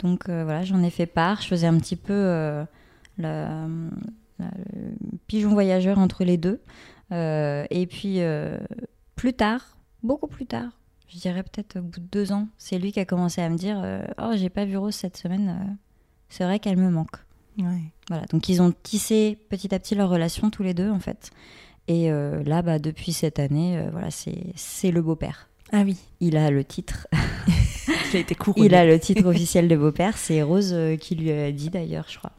[0.00, 1.40] Donc euh, voilà, j'en ai fait part.
[1.42, 2.64] Je faisais un petit peu euh,
[3.18, 3.66] la-
[4.38, 6.60] la- le pigeon voyageur entre les deux.
[7.12, 8.18] Euh, et puis
[9.14, 10.70] plus tard, beaucoup plus tard,
[11.08, 13.56] je dirais peut-être au bout de deux ans, c'est lui qui a commencé à me
[13.56, 13.82] dire
[14.20, 15.78] Oh, j'ai pas vu Rose cette semaine,
[16.28, 17.16] c'est vrai qu'elle me manque.
[17.58, 17.92] Ouais.
[18.08, 21.30] Voilà, donc ils ont tissé petit à petit leur relation tous les deux en fait.
[21.88, 25.48] Et là, bah, depuis cette année, voilà, c'est le beau-père.
[25.72, 25.96] Ah oui.
[26.20, 27.06] Il a le titre.
[28.12, 28.66] il a été couronné.
[28.66, 30.16] Il a le titre officiel de beau-père.
[30.16, 32.32] C'est Rose qui lui a dit d'ailleurs, je crois.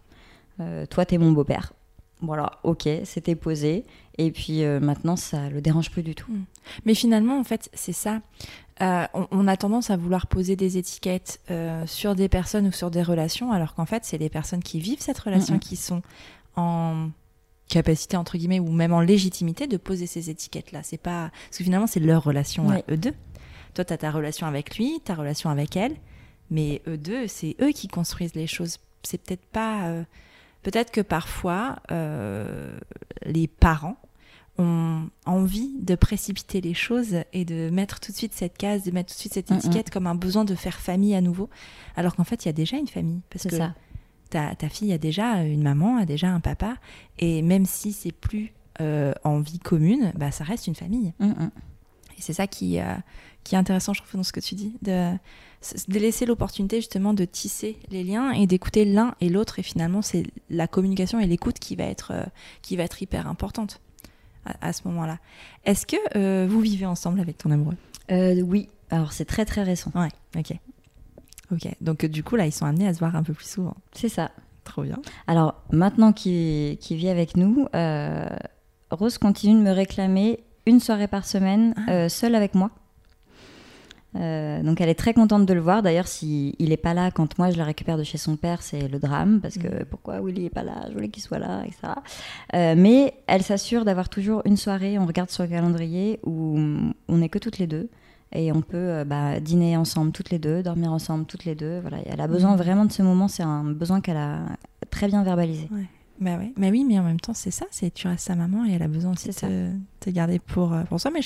[0.89, 1.73] toi, t'es mon beau-père.
[2.21, 3.85] Voilà, ok, c'était posé.
[4.17, 6.31] Et puis maintenant, ça le dérange plus du tout.
[6.31, 6.45] Hmm.
[6.85, 8.21] Mais finalement, en fait, c'est ça.
[8.81, 12.91] Euh, on, a tendance à vouloir poser des étiquettes euh, sur des personnes ou sur
[12.91, 16.03] des relations, alors qu'en fait, c'est les personnes qui vivent cette relation qui sont
[16.55, 17.09] en
[17.67, 21.57] capacité entre guillemets ou même en légitimité de poser ces étiquettes là c'est pas parce
[21.57, 23.13] que finalement c'est leur relation à eux deux.
[23.73, 25.95] Toi tu as ta relation avec lui ta relation avec elle
[26.49, 28.77] mais eux deux c'est eux qui construisent les choses.
[29.03, 30.03] C'est peut-être pas euh,
[30.63, 31.77] peut-être que parfois
[33.25, 33.97] les parents
[34.59, 38.91] ont envie de précipiter les choses et de mettre tout de suite cette case, de
[38.91, 41.49] mettre tout de suite cette étiquette comme un besoin de faire famille à nouveau,
[41.95, 43.21] alors qu'en fait, il y a déjà une famille.
[43.29, 43.73] Parce que ça.
[44.29, 46.75] Ta, ta, fille a déjà une maman, a déjà un papa,
[47.19, 51.13] et même si c'est plus euh, en vie commune, bah, ça reste une famille.
[51.19, 52.93] Et c'est ça qui, euh,
[53.43, 55.13] qui est intéressant, je trouve, dans ce que tu dis, de,
[55.87, 59.57] de laisser l'opportunité justement de tisser les liens et d'écouter l'un et l'autre.
[59.59, 62.23] Et finalement, c'est la communication et l'écoute qui va être, euh,
[62.61, 63.81] qui va être hyper importante
[64.61, 65.17] à, ce moment-là.
[65.65, 67.75] Est-ce que vous vivez ensemble avec ton amoureux?
[68.09, 69.91] Oui, alors c'est très très récent.
[69.93, 70.57] Ouais, ok.
[71.51, 73.75] Ok, donc du coup là, ils sont amenés à se voir un peu plus souvent.
[73.93, 74.31] C'est ça.
[74.63, 74.99] Trop bien.
[75.27, 78.27] Alors maintenant qu'il vit avec nous, euh,
[78.91, 82.09] Rose continue de me réclamer une soirée par semaine ah.
[82.09, 82.71] seule avec moi.
[84.15, 85.83] Euh, donc elle est très contente de le voir.
[85.83, 88.61] D'ailleurs, s'il il n'est pas là quand moi je le récupère de chez son père,
[88.61, 89.85] c'est le drame parce que mm.
[89.89, 90.85] pourquoi Willy est pas là?
[90.89, 91.93] Je voulais qu'il soit là, etc.
[92.55, 94.97] Euh, mais elle s'assure d'avoir toujours une soirée.
[94.97, 96.57] On regarde sur le calendrier où
[97.07, 97.89] on n'est que toutes les deux
[98.33, 101.79] et on peut euh, bah, dîner ensemble toutes les deux, dormir ensemble toutes les deux.
[101.79, 102.57] Voilà, elle a besoin mm.
[102.57, 103.27] vraiment de ce moment.
[103.27, 104.39] C'est un besoin qu'elle a
[104.89, 105.69] très bien verbalisé.
[106.19, 106.51] Bah, ouais.
[106.57, 108.81] mais oui, mais en même temps, c'est ça, c'est tu restes sa maman et elle
[108.81, 111.11] a besoin aussi de te, garder pour, euh, pour soi.
[111.11, 111.19] Mais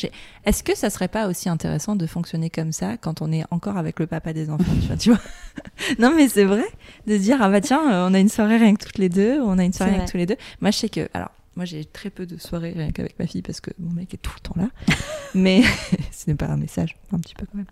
[0.45, 3.77] est-ce que ça serait pas aussi intéressant de fonctionner comme ça quand on est encore
[3.77, 4.65] avec le papa des enfants,
[4.99, 5.19] tu vois,
[5.99, 6.65] Non, mais c'est vrai,
[7.07, 9.09] de se dire, ah bah tiens, euh, on a une soirée rien que toutes les
[9.09, 10.37] deux, on a une soirée avec tous les deux.
[10.59, 13.41] Moi, je sais que, alors, moi j'ai très peu de soirées rien qu'avec ma fille
[13.41, 14.69] parce que mon mec est tout le temps là.
[15.35, 15.63] mais
[16.11, 17.67] ce n'est pas un message, un petit peu quand même.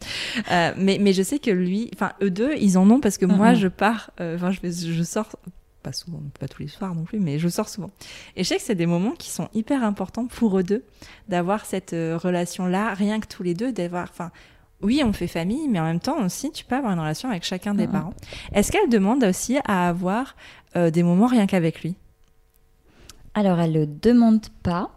[0.52, 3.26] Euh, mais, mais je sais que lui, enfin eux deux, ils en ont parce que
[3.26, 5.36] moi je pars, enfin je, je sors
[5.82, 7.92] pas souvent, pas tous les soirs non plus, mais je sors souvent.
[8.36, 10.84] Et je sais que c'est des moments qui sont hyper importants pour eux deux,
[11.28, 14.32] d'avoir cette euh, relation-là, rien que tous les deux, d'avoir, enfin,
[14.82, 17.44] oui, on fait famille, mais en même temps aussi, tu peux avoir une relation avec
[17.44, 18.14] chacun des parents.
[18.54, 20.36] Est-ce qu'elle demande aussi à avoir
[20.78, 21.96] euh, des moments rien qu'avec lui?
[23.34, 24.90] Alors, elle le demande pas,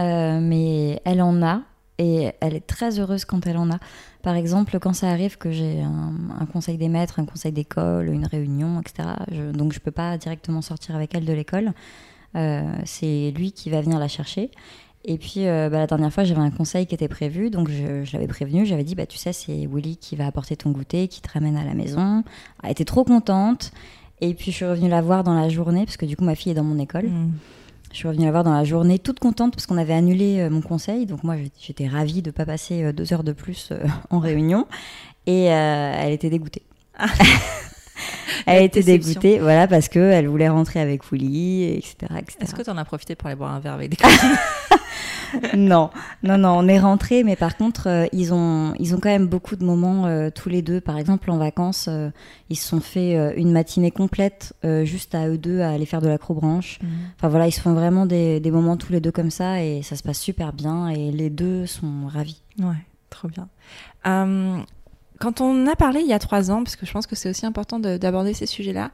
[0.00, 1.62] euh, mais elle en a,
[1.98, 3.78] et elle est très heureuse quand elle en a.
[4.22, 8.26] Par exemple, quand ça arrive que j'ai un, conseil des maîtres, un conseil d'école, une
[8.26, 9.08] réunion, etc.,
[9.52, 11.72] donc je ne peux pas directement sortir avec elle de l'école,
[12.36, 14.50] euh, c'est lui qui va venir la chercher.
[15.04, 18.12] Et puis euh, bah, la dernière fois, j'avais un conseil qui était prévu, donc je,
[18.12, 21.20] l'avais prévenu, j'avais dit, bah, tu sais, c'est Willy qui va apporter ton goûter, qui
[21.20, 22.22] te ramène à la maison.
[22.62, 23.72] Elle était trop contente.
[24.20, 26.34] Et puis je suis revenue la voir dans la journée, parce que du coup, ma
[26.34, 27.06] fille est dans mon école.
[27.06, 27.32] Mmh.
[27.92, 30.50] Je suis revenue la voir dans la journée, toute contente parce qu'on avait annulé euh,
[30.50, 31.06] mon conseil.
[31.06, 33.78] Donc moi, j'étais ravie de ne pas passer euh, deux heures de plus euh,
[34.10, 34.66] en réunion.
[35.26, 36.62] Et elle était dégoûtée.
[38.46, 41.96] Elle était dégoûtée, voilà, parce qu'elle voulait rentrer avec Willy, etc.
[42.18, 42.38] etc.
[42.40, 44.36] Est-ce que tu en as profité pour aller boire un verre avec des copines
[45.56, 45.90] non,
[46.22, 49.26] non, non, on est rentrés, mais par contre, euh, ils, ont, ils ont quand même
[49.26, 50.80] beaucoup de moments euh, tous les deux.
[50.80, 52.10] Par exemple, en vacances, euh,
[52.48, 56.08] ils se sont fait une matinée complète juste à eux deux à aller faire de
[56.08, 56.78] l'acrobranche.
[56.82, 56.88] Mhm.
[57.16, 59.82] Enfin voilà, ils se font vraiment des, des, moments tous les deux comme ça et
[59.82, 62.42] ça se passe super bien et les deux sont ravis.
[62.58, 63.48] Ouais, trop bien.
[65.18, 67.28] Quand on a parlé il y a trois ans, parce que je pense que c'est
[67.28, 68.90] aussi important d'aborder ces sujets-là,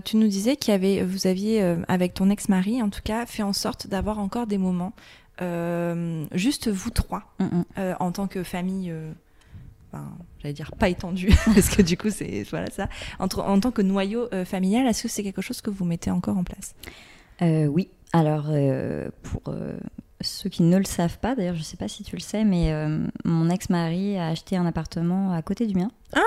[0.00, 3.42] tu nous disais qu'il y avait, vous aviez, avec ton ex-mari en tout cas, fait
[3.42, 4.92] en sorte d'avoir encore des moments
[5.40, 7.64] euh, juste vous trois, mm, mm.
[7.78, 9.12] Euh, en tant que famille, euh,
[10.40, 12.88] j'allais dire pas étendue, parce que du coup, c'est voilà ça.
[13.18, 16.44] en tant que noyau familial, est-ce que c'est quelque chose que vous mettez encore en
[16.44, 16.74] place?
[17.40, 17.88] Oui.
[18.12, 18.46] Alors,
[19.22, 19.54] pour
[20.20, 22.44] ceux qui ne le savent pas, d'ailleurs, je ne sais pas si tu le sais,
[22.44, 22.72] mais
[23.24, 25.90] mon ex-mari a acheté un appartement à côté du mien.
[26.14, 26.20] Ah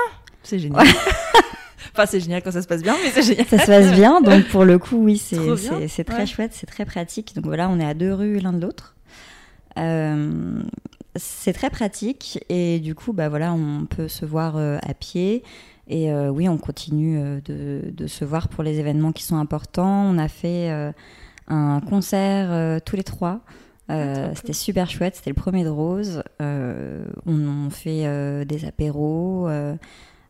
[0.43, 0.87] C'est génial
[1.93, 3.47] Enfin, c'est génial quand ça se passe bien, mais c'est génial.
[3.47, 7.35] Ça se passe bien, donc pour le coup, oui, c'est très chouette, c'est très pratique.
[7.35, 8.95] Donc voilà, on est à deux rues l'un de l'autre.
[9.77, 10.61] Euh,
[11.15, 15.43] c'est très pratique et du coup, bah voilà, on peut se voir euh, à pied.
[15.87, 20.05] Et euh, oui, on continue de, se voir pour les événements qui sont importants.
[20.09, 20.69] On a fait
[21.47, 23.41] un concert tous les trois.
[23.91, 26.23] Ah, c'était super chouette, c'était le premier de Rose.
[26.39, 29.49] on, fait des apéros,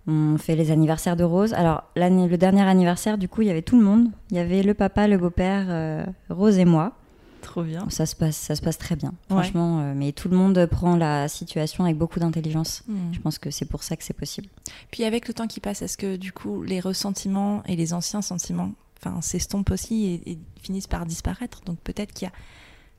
[0.07, 1.53] on fait les anniversaires de Rose.
[1.53, 4.09] Alors, le dernier anniversaire, du coup, il y avait tout le monde.
[4.31, 6.93] Il y avait le papa, le beau-père, Rose et moi.
[7.41, 7.89] Trop bien.
[7.89, 9.93] Ça se passe, ça se passe très bien, franchement.
[9.95, 12.83] mais tout le monde prend la situation avec beaucoup d'intelligence.
[12.87, 13.11] Hmm.
[13.11, 14.47] Je pense que c'est pour ça que c'est possible.
[14.91, 18.21] Puis avec le temps qui passe, est-ce que du coup les ressentiments et les anciens
[18.21, 21.61] sentiments, enfin, s'estompent aussi et, finissent par disparaître?
[21.65, 22.33] Donc peut-être qu'il y a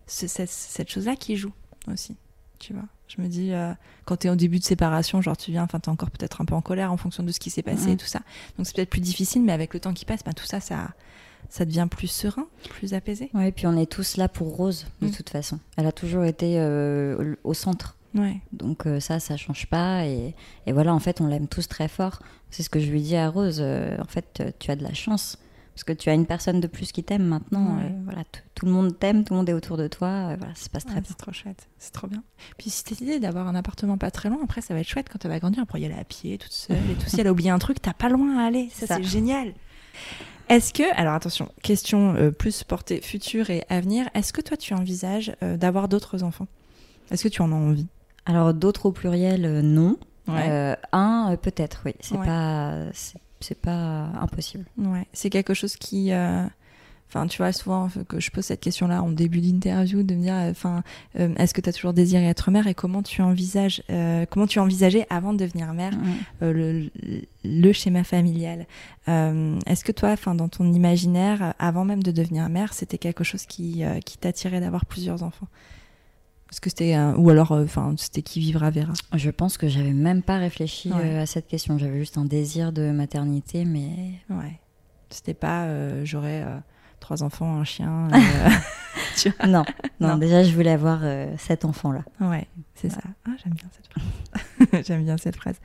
[0.06, 1.52] cette chose-là qui joue
[1.90, 2.16] aussi
[2.62, 2.84] tu vois.
[3.08, 3.72] Je me dis, euh,
[4.04, 6.40] quand tu es au début de séparation, genre tu viens, enfin, tu es encore peut-être
[6.40, 8.20] un peu en colère en fonction de ce qui s'est passé et tout ça.
[8.56, 10.92] Donc c'est peut-être plus difficile, mais avec le temps qui passe, ben, tout ça, ça,
[11.50, 13.30] ça devient plus serein, plus apaisé.
[13.34, 15.10] Oui, et puis on est tous là pour Rose, de mm.
[15.10, 15.58] toute façon.
[15.76, 17.96] Elle a toujours été euh, au centre.
[18.14, 18.40] Ouais.
[18.52, 20.06] Donc euh, ça, ça change pas.
[20.06, 20.34] Et,
[20.66, 22.22] et, voilà, en fait, on l'aime tous très fort.
[22.50, 23.60] C'est ce que je lui dis à Rose.
[23.60, 25.38] en fait, tu as de la chance
[25.74, 27.78] parce que tu as une personne de plus qui t'aime maintenant.
[27.78, 30.08] Euh, voilà, tout le monde t'aime, tout le monde est autour de toi.
[30.08, 31.04] Euh, voilà, ça se passe très bien.
[31.06, 32.22] C'est trop chouette, c'est trop bien.
[32.58, 35.08] Puis si t'as l'idée d'avoir un appartement pas très loin, après ça va être chouette
[35.10, 35.62] quand elle va grandir.
[35.62, 37.08] Après y aller à pied, toute seule et tout.
[37.08, 38.68] si elle a oublié un truc, t'as pas loin à aller.
[38.72, 39.54] Ça, c'est génial.
[40.48, 44.74] Est-ce que, alors attention, question euh, plus portée futur et avenir, est-ce que toi tu
[44.74, 46.48] envisages d'avoir d'autres enfants?
[47.10, 47.86] Est-ce que tu en as envie?
[48.26, 49.96] Alors d'autres au pluriel, non.
[50.28, 51.94] un, peut-être, oui.
[52.00, 52.90] C'est pas
[53.42, 54.64] c'est pas impossible.
[54.78, 56.12] Ouais, c'est quelque chose qui.
[56.12, 56.44] Euh,
[57.08, 60.34] enfin, tu vois, souvent que je pose cette question-là en début d'interview, de me dire,
[60.34, 60.82] enfin,
[61.18, 64.46] euh, est-ce que tu as toujours désiré être mère et comment tu envisages, euh, comment
[64.46, 65.92] tu envisageais avant de devenir mère
[66.40, 66.88] le,
[67.44, 68.66] le, schéma familial?
[69.06, 73.46] est-ce que toi, enfin, dans ton imaginaire, avant même de devenir mère, c'était quelque chose
[73.46, 75.48] qui, qui t'attirait d'avoir plusieurs enfants?
[76.52, 78.92] Parce que c'était ou alors euh, enfin c'était qui vivra verra.
[79.14, 81.78] Je pense que j'avais même pas réfléchi euh, à cette question.
[81.78, 84.60] J'avais juste un désir de maternité, mais ouais.
[85.08, 86.44] C'était pas euh, j'aurais
[87.00, 88.08] trois enfants, un chien.
[89.48, 89.64] non,
[89.98, 91.00] non, déjà je voulais avoir
[91.38, 92.04] cet enfant là.
[92.20, 93.00] Ouais, c'est ça.
[93.26, 94.84] Ah, j'aime bien cette phrase.
[94.86, 95.56] j'aime bien cette phrase.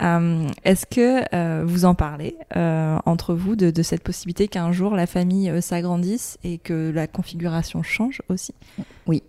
[0.00, 4.94] Euh, est-ce que euh, vous en parlez euh, entre vous de, cette possibilité qu'un jour
[4.94, 8.54] la famille s'agrandisse et que la configuration change aussi?
[9.06, 9.22] Oui,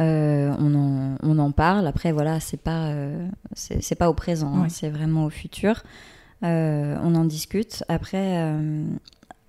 [0.00, 1.86] on, en, parle.
[1.86, 2.92] Après, voilà, c'est pas
[3.54, 4.68] c'est pas au présent, hein.
[4.68, 5.82] c'est vraiment au futur.
[6.42, 7.84] on en discute.
[7.88, 8.42] Après,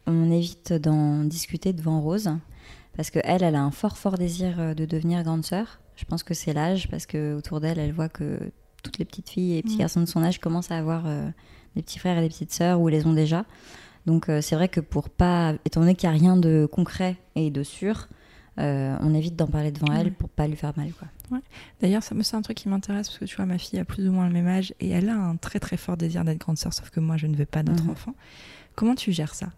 [0.05, 2.29] on évite d'en discuter devant Rose
[2.95, 5.79] parce que elle, elle a un fort fort désir de devenir grande sœur.
[5.95, 8.39] Je pense que c'est l'âge parce que autour d'elle, elle voit que
[8.81, 9.79] toutes les petites filles et petits mm.
[9.79, 11.29] garçons de son âge commencent à avoir euh,
[11.75, 13.45] des petits frères et des petites sœurs ou les ont déjà.
[14.05, 17.17] Donc euh, c'est vrai que pour pas, étant donné qu'il n'y a rien de concret
[17.35, 18.07] et de sûr,
[18.59, 20.91] euh, on évite d'en parler devant elle pour pas lui faire mal.
[20.91, 21.07] Quoi.
[21.31, 21.43] Ouais.
[21.81, 24.11] D'ailleurs, c'est un truc qui m'intéresse parce que tu vois, ma fille a plus ou
[24.11, 26.73] moins le même âge et elle a un très très fort désir d'être grande sœur,
[26.73, 27.91] sauf que moi je ne veux pas d'autres mhm.
[27.91, 28.15] enfant.
[28.75, 29.49] Comment tu gères ça?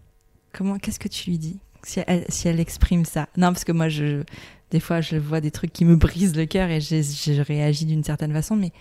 [0.52, 1.58] Comment, qu'est-ce que tu lui dis?
[1.82, 4.22] Si elle, si elle exprime ça Non, parce que moi, je,
[4.70, 7.86] des fois, je vois des trucs qui me brisent le cœur et je, je réagis
[7.86, 8.72] d'une certaine façon, mais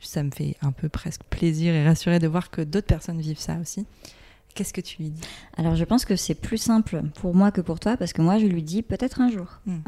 [0.00, 3.38] ça me fait un peu presque plaisir et rassurer de voir que d'autres personnes vivent
[3.38, 3.86] ça aussi.
[4.54, 5.20] Qu'est-ce que tu lui dis?
[5.56, 8.38] Alors je pense que c'est plus simple pour moi que pour toi parce que moi
[8.38, 9.60] je lui dis peut-être un jour.
[9.66, 9.80] Hmm.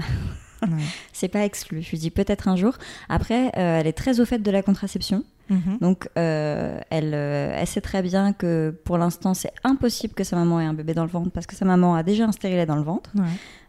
[1.13, 1.83] c'est pas exclu.
[1.83, 2.75] Je lui dis peut-être un jour.
[3.09, 5.25] Après, euh, elle est très au fait de la contraception.
[5.51, 5.79] Mhm.
[5.81, 10.37] Donc, euh, elle, euh, elle, sait très bien que pour l'instant, c'est impossible que sa
[10.37, 12.67] maman ait un bébé dans le ventre parce que sa maman a déjà un stérilet
[12.67, 13.11] dans le ventre.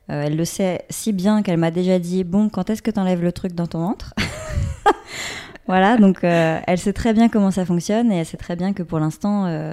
[0.10, 3.22] elle le sait si bien qu'elle m'a déjà dit Bon, quand est-ce que tu enlèves
[3.22, 4.14] le truc dans ton ventre?
[5.70, 8.74] voilà, donc euh, elle sait très bien comment ça fonctionne et elle sait très bien
[8.74, 9.72] que pour l'instant, euh,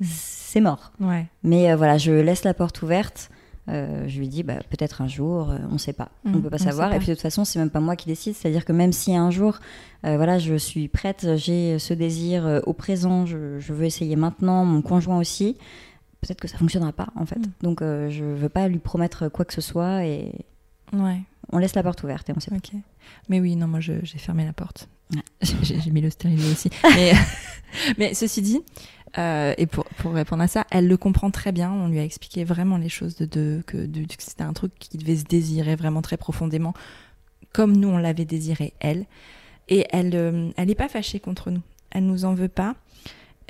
[0.00, 0.90] c'est mort.
[0.98, 1.28] Ouais.
[1.44, 3.30] Mais euh, voilà, je laisse la porte ouverte.
[3.68, 6.50] je lui dis bah, peut-être un jour, on ne sait pas, on ne mmh, peut
[6.50, 6.92] pas savoir.
[6.92, 8.34] Et puis de toute façon, c'est même pas moi qui décide.
[8.34, 9.60] C'est-à-dire que même si un jour,
[10.02, 15.20] voilà, je suis prête, j'ai ce désir au présent, je, veux essayer maintenant, mon conjoint
[15.20, 15.56] aussi.
[16.20, 17.38] Peut-être que ça fonctionnera pas en fait.
[17.38, 17.52] Mmh.
[17.62, 20.32] Donc je veux pas lui promettre quoi que ce soit et
[20.94, 21.20] ouais.
[21.52, 22.56] on laisse la porte ouverte et on sait pas.
[23.28, 24.88] Mais oui, non, moi j'ai fermé la porte.
[25.62, 26.70] J'ai mis le stérilet aussi.
[27.98, 28.60] Mais, ceci dit,
[29.18, 31.70] euh, et pour, pour, répondre à ça, elle le comprend très bien.
[31.70, 33.86] On lui a expliqué vraiment les choses de, de que,
[34.18, 36.74] c'était un truc qui devait se désirer vraiment très profondément,
[37.52, 39.06] comme nous on l'avait désiré elle.
[39.68, 41.62] Et elle, euh, elle n'est pas fâchée contre nous.
[41.90, 42.74] Elle nous en veut pas.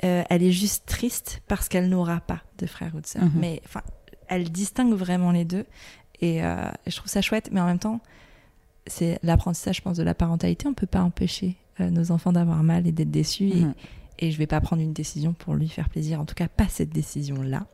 [0.03, 3.23] Euh, elle est juste triste parce qu'elle n'aura pas de frère ou de sœur.
[3.23, 3.31] Mhm.
[3.35, 3.81] Mais enfin,
[4.27, 5.65] elle distingue vraiment les deux.
[6.21, 7.49] Et, et je trouve ça chouette.
[7.51, 7.99] Mais en même temps,
[8.87, 10.67] c'est l'apprentissage, je pense, de la parentalité.
[10.67, 13.49] On ne peut pas empêcher euh, nos enfants d'avoir mal et d'être déçus.
[13.49, 13.73] Et, mhm.
[14.19, 16.19] et, je ne vais pas prendre une décision pour lui faire plaisir.
[16.19, 17.65] En tout cas, pas cette décision-là.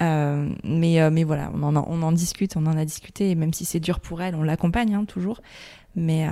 [0.00, 3.30] Euh, mais, euh, mais voilà, on en, on en discute, on en a discuté.
[3.30, 5.40] Et même si c'est dur pour elle, on l'accompagne hein, toujours.
[5.94, 6.26] Mais,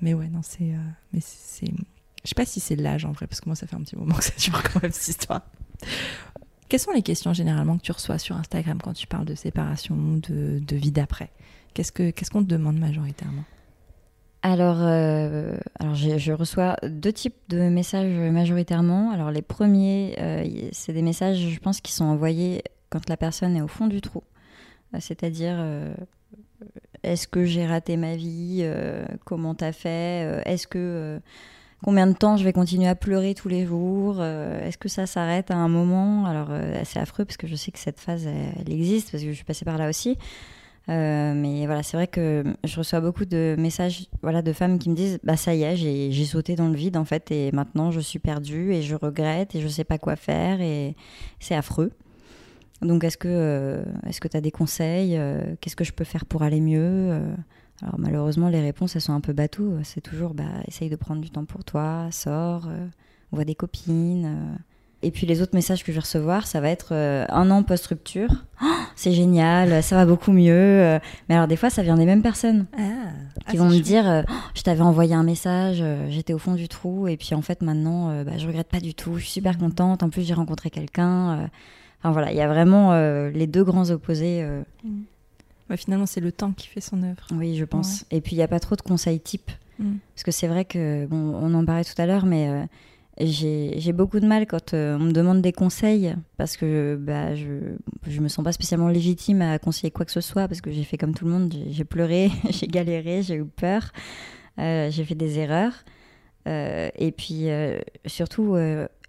[0.00, 0.72] mais ouais, non, c'est.
[1.12, 1.70] mais c'est
[2.24, 3.96] je sais pas si c'est l'âge en vrai, parce que moi, ça fait un petit
[3.96, 5.42] moment que ça dure quand même cette histoire.
[6.68, 9.94] Quelles sont les questions généralement que tu reçois sur Instagram quand tu parles de séparation,
[9.96, 11.30] de, de vie d'après?
[11.74, 13.44] Qu'est-ce qu'on ce qu'on te demande majoritairement?
[14.44, 19.10] Alors, euh, alors je, reçois deux types de messages majoritairement.
[19.10, 23.56] Alors les premiers, euh, c'est des messages, je pense, qui sont envoyés quand la personne
[23.56, 24.22] est au fond du trou.
[24.92, 25.56] Euh, c'est-à-dire,
[27.02, 28.70] est-ce que j'ai raté ma vie?
[29.24, 30.42] Comment t'as fait?
[30.44, 31.22] Est-ce que
[31.82, 34.22] combien de temps je vais continuer à pleurer tous les jours?
[34.22, 36.26] Est-ce que ça s'arrête à un moment?
[36.26, 36.50] Alors
[36.84, 39.44] c'est affreux parce que je sais que cette phase elle, existe parce que je suis
[39.44, 40.18] passée par là aussi.
[40.88, 44.94] Mais voilà, c'est vrai que je reçois beaucoup de messages voilà, de femmes qui me
[44.94, 48.00] disent Bah, ça y est, j'ai sauté dans le vide en fait, et maintenant je
[48.00, 50.94] suis perdue et je regrette et je sais pas quoi faire, et
[51.40, 51.92] c'est affreux.
[52.82, 53.82] Donc, est-ce que euh,
[54.20, 57.34] que tu as des conseils euh, Qu'est-ce que je peux faire pour aller mieux euh?
[57.82, 59.78] Alors, malheureusement, les réponses, elles sont un peu bateaux.
[59.82, 62.68] C'est toujours, bah, essaye de prendre du temps pour toi, sors,
[63.32, 64.56] voit des copines.
[65.04, 68.44] Et puis, les autres messages que je vais recevoir, ça va être un an post-rupture.
[68.62, 70.98] Oh, c'est génial, ça va beaucoup mieux.
[71.28, 72.80] Mais alors, des fois, ça vient des mêmes personnes ah,
[73.50, 76.68] qui ah, vont me dire oh, Je t'avais envoyé un message, j'étais au fond du
[76.68, 79.58] trou, et puis en fait, maintenant, bah, je regrette pas du tout, je suis super
[79.58, 80.02] contente.
[80.02, 81.48] En plus, j'ai rencontré quelqu'un
[82.12, 84.42] voilà, il y a vraiment euh, les deux grands opposés.
[84.42, 84.62] Euh.
[84.84, 85.76] Mm.
[85.76, 87.26] finalement, c'est le temps qui fait son œuvre.
[87.32, 88.04] Oui, je pense.
[88.10, 89.50] Et puis, il n'y a pas trop de conseils types.
[89.78, 89.94] Mm.
[90.14, 92.64] Parce que c'est vrai que, bon, on en parlait tout à l'heure, mais euh,
[93.18, 97.50] j'ai beaucoup de mal quand on me demande des conseils parce que bah, je
[98.06, 100.84] ne me sens pas spécialement légitime à conseiller quoi que ce soit parce que j'ai
[100.84, 103.92] fait comme tout le monde, j'ai pleuré, j'ai galéré, j'ai eu peur,
[104.58, 105.84] j'ai fait des erreurs.
[106.46, 107.46] et puis
[108.06, 108.56] surtout,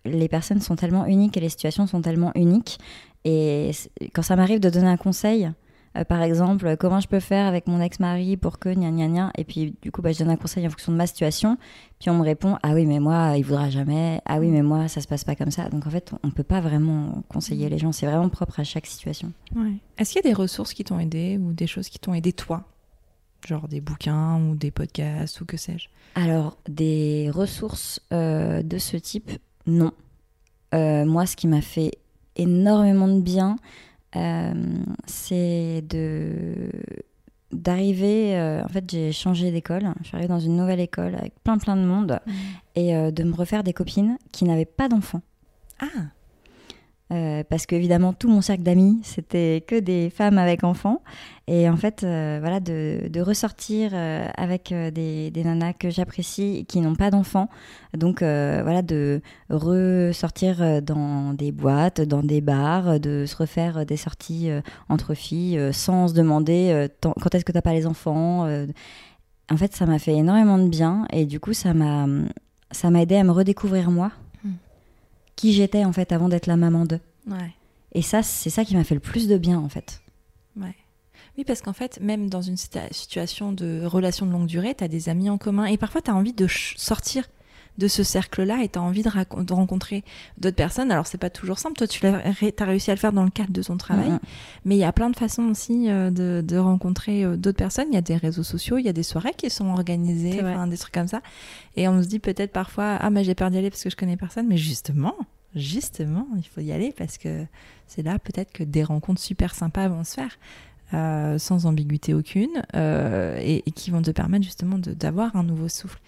[0.05, 2.77] les personnes sont tellement uniques et les situations sont tellement uniques.
[3.25, 3.71] Et
[4.13, 5.49] quand ça m'arrive de donner un conseil, euh,
[6.03, 9.43] par exemple, comment je peux faire avec mon ex-mari pour que gna gna gna, et
[9.45, 11.57] puis du coup, bah, je donne un conseil en fonction de ma situation,
[11.99, 14.87] puis on me répond Ah oui, mais moi, il voudra jamais, ah oui, mais moi,
[14.87, 15.69] ça se passe pas comme ça.
[15.69, 18.85] Donc en fait, on peut pas vraiment conseiller les gens, c'est vraiment propre à chaque
[18.85, 19.31] situation.
[19.97, 22.33] Est-ce qu'il y a des ressources qui t'ont aidé ou des choses qui t'ont aidé
[22.33, 22.63] toi?
[23.45, 25.87] Genre des bouquins ou des podcasts ou que sais-je?
[26.15, 29.31] Alors, des ressources euh, de ce type,
[29.67, 29.91] non.
[30.73, 31.91] Euh, moi, ce qui m'a fait
[32.35, 33.55] énormément de bien, euh,
[35.05, 36.71] c'est de
[37.51, 39.93] d'arriver euh, en fait j'ai changé d'école.
[40.01, 42.31] Je suis arrivée dans une nouvelle école avec plein plein de monde mmh.
[42.75, 45.21] et de me refaire des copines qui n'avaient pas d'enfants.
[45.79, 45.85] Ah
[47.13, 51.03] euh, parce qu'évidemment, tout mon cercle d'amis, c'était que des femmes avec enfants.
[51.47, 56.81] Et en fait, euh, voilà, de, ressortir euh, avec des, des, nanas que j'apprécie qui
[56.81, 57.49] n'ont pas d'enfants.
[57.95, 64.49] Donc, voilà, de ressortir dans des boîtes, dans des bars, de se refaire des sorties
[64.89, 68.47] entre filles sans se demander quand est-ce que tu n'as pas les enfants.
[69.51, 71.05] En fait, ça m'a fait énormément de bien.
[71.13, 72.07] Et du coup, ça m'a
[73.01, 74.11] aidé à me redécouvrir moi
[75.35, 76.99] qui j'étais en fait avant d'être la maman d'eux.
[77.93, 80.01] Et ça, c'est ça qui m'a fait le plus de bien en fait.
[80.57, 80.75] Ouais.
[81.37, 84.87] Oui, parce qu'en fait, même dans une situation de relation de longue durée, tu as
[84.87, 87.27] des amis en commun et parfois tu as envie de sortir
[87.77, 90.03] de ce cercle-là et tu as envie de, rencontrer
[90.37, 90.91] d'autres personnes.
[90.91, 91.77] Alors, c'est pas toujours simple.
[91.77, 94.11] Toi, tu as, réussi à le faire dans le cadre de ton travail.
[94.63, 97.87] Mais il y a plein de façons aussi euh, de, rencontrer euh, d'autres personnes.
[97.91, 100.77] Il y a des réseaux sociaux, il y a des soirées qui sont organisées, des
[100.77, 101.21] trucs comme ça.
[101.75, 103.95] Et on se dit peut-être parfois, ah, mais j'ai peur d'y aller parce que je
[103.95, 104.47] connais personne.
[104.47, 105.15] Mais justement,
[105.53, 107.45] justement, il faut y aller parce que
[107.87, 110.37] c'est là peut-être que des rencontres super sympas vont se faire.
[110.93, 115.99] Euh, sans ambiguïté aucune et, et, qui vont te permettre justement d'avoir un nouveau souffle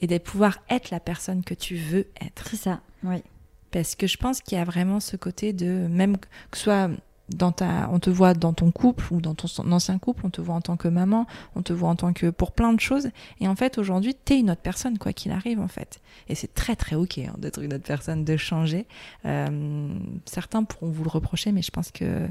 [0.00, 2.48] et de pouvoir être la personne que tu veux être.
[2.50, 3.22] C'est ça, oui.
[3.70, 6.88] Parce que je pense qu'il y a vraiment ce côté de, même que ce soit
[7.28, 10.40] dans ta, on te voit dans ton couple ou dans ton ancien couple, on te
[10.40, 13.10] voit en tant que maman, on te voit en tant que pour plein de choses.
[13.40, 16.00] Et en fait, aujourd'hui, t'es une autre personne, quoi qu'il arrive, en fait.
[16.28, 18.86] Et c'est très, très ok hein, d'être une autre personne, de changer.
[19.24, 22.28] Euh, certains pourront vous le reprocher, mais je pense que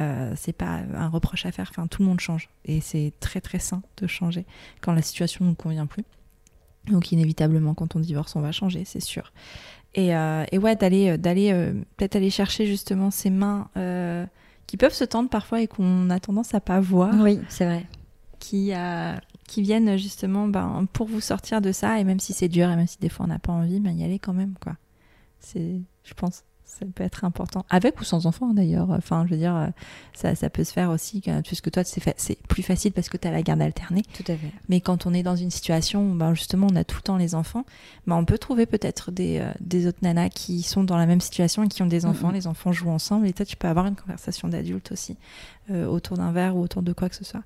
[0.00, 1.68] euh, c'est pas un reproche à faire.
[1.70, 2.48] Enfin, tout le monde change.
[2.64, 4.44] Et c'est très, très sain de changer
[4.80, 6.04] quand la situation ne nous convient plus.
[6.90, 9.32] Donc inévitablement, quand on divorce, on va changer, c'est sûr.
[9.94, 13.68] Et, euh, ouais, d'aller, euh, d'aller euh, peut-être aller chercher justement ces mains
[14.66, 17.14] qui peuvent se tendre parfois et qu'on a tendance à pas voir.
[17.20, 17.86] Oui, c'est vrai.
[18.38, 18.72] Qui,
[19.46, 22.00] qui viennent justement ben, pour vous sortir de ça.
[22.00, 23.92] Et même si c'est dur et même si des fois on n'a pas envie, ben,
[23.92, 24.54] y aller quand même.
[24.60, 24.76] quoi.
[25.38, 26.44] C'est, je pense
[26.78, 27.64] ça peut être important.
[27.70, 28.90] Avec ou sans enfant d'ailleurs.
[28.90, 29.70] Enfin, je veux dire,
[30.12, 33.30] ça, ça peut se faire aussi, puisque toi, c'est plus facile parce que tu as
[33.30, 34.02] la garde alternée.
[34.12, 34.52] Tout à fait.
[34.68, 37.16] Mais quand on est dans une situation où ben, justement on a tout le temps
[37.16, 37.64] les enfants,
[38.06, 41.20] ben, on peut trouver peut-être des, euh, des, autres nanas qui sont dans la même
[41.20, 42.30] situation et qui ont des enfants.
[42.30, 45.16] Les enfants jouent ensemble et toi, tu peux avoir une conversation d'adulte aussi
[45.70, 47.42] euh, autour d'un verre ou autour de quoi que ce soit.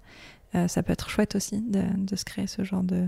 [0.55, 3.07] Euh, ça peut être chouette aussi de, de se créer ce genre de,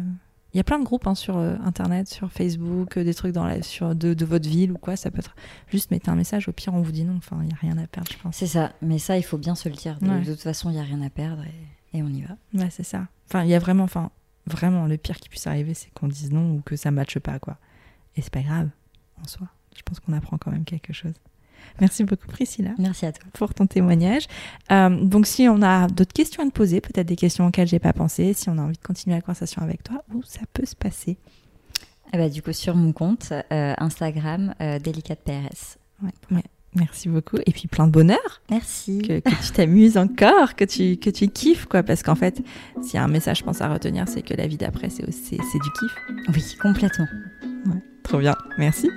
[0.52, 3.32] il y a plein de groupes hein, sur euh, Internet, sur Facebook, euh, des trucs
[3.32, 4.96] dans la, sur, de, de, votre ville ou quoi.
[4.96, 5.36] Ça peut être
[5.68, 6.48] juste mettez un message.
[6.48, 7.16] Au pire, on vous dit non.
[7.16, 8.36] Enfin, il n'y a rien à perdre, je pense.
[8.36, 8.72] C'est ça.
[8.82, 9.98] Mais ça, il faut bien se le dire.
[10.00, 12.36] De, toute façon, il n'y a rien à perdre et, et on y va.
[12.54, 13.06] Ouais, c'est ça.
[13.28, 14.10] Enfin, il y a vraiment, enfin,
[14.46, 17.18] vraiment, le pire qui puisse arriver, c'est qu'on dise non ou que ça ne matche
[17.18, 17.58] pas, quoi.
[18.16, 18.70] Et c'est pas grave,
[19.22, 19.46] en soi.
[19.76, 21.14] Je pense qu'on apprend quand même quelque chose.
[21.80, 22.70] Merci beaucoup Priscilla.
[22.78, 23.24] Merci à toi.
[23.32, 24.26] Pour ton témoignage.
[24.70, 27.78] Euh, donc si on a d'autres questions à te poser, peut-être des questions auxquelles j'ai
[27.78, 30.66] pas pensé, si on a envie de continuer la conversation avec toi, où ça peut
[30.66, 31.16] se passer?
[32.12, 35.78] Eh ben, Du coup, sur mon compte euh, Instagram, euh, PRS.
[36.02, 36.42] Ouais,
[36.74, 37.38] Merci beaucoup.
[37.46, 38.42] Et puis plein de bonheur.
[38.48, 39.02] Merci.
[39.02, 41.82] Que, tu t'amuses encore, que tu, que tu kiffes, quoi.
[41.82, 42.42] Parce qu'en fait,
[42.82, 45.10] s'il y a un message, je pense, à retenir, c'est que la vie d'après, c'est,
[45.10, 45.96] c'est, du kiff.
[46.34, 47.06] Oui, complètement.
[48.04, 48.36] trop bien.
[48.58, 48.88] Merci.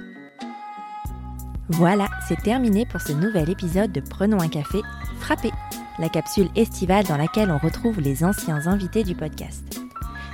[1.70, 4.82] Voilà, c'est terminé pour ce nouvel épisode de Prenons un café
[5.20, 5.49] frappé,
[5.97, 9.80] la capsule estivale dans laquelle on retrouve les anciens invités du podcast.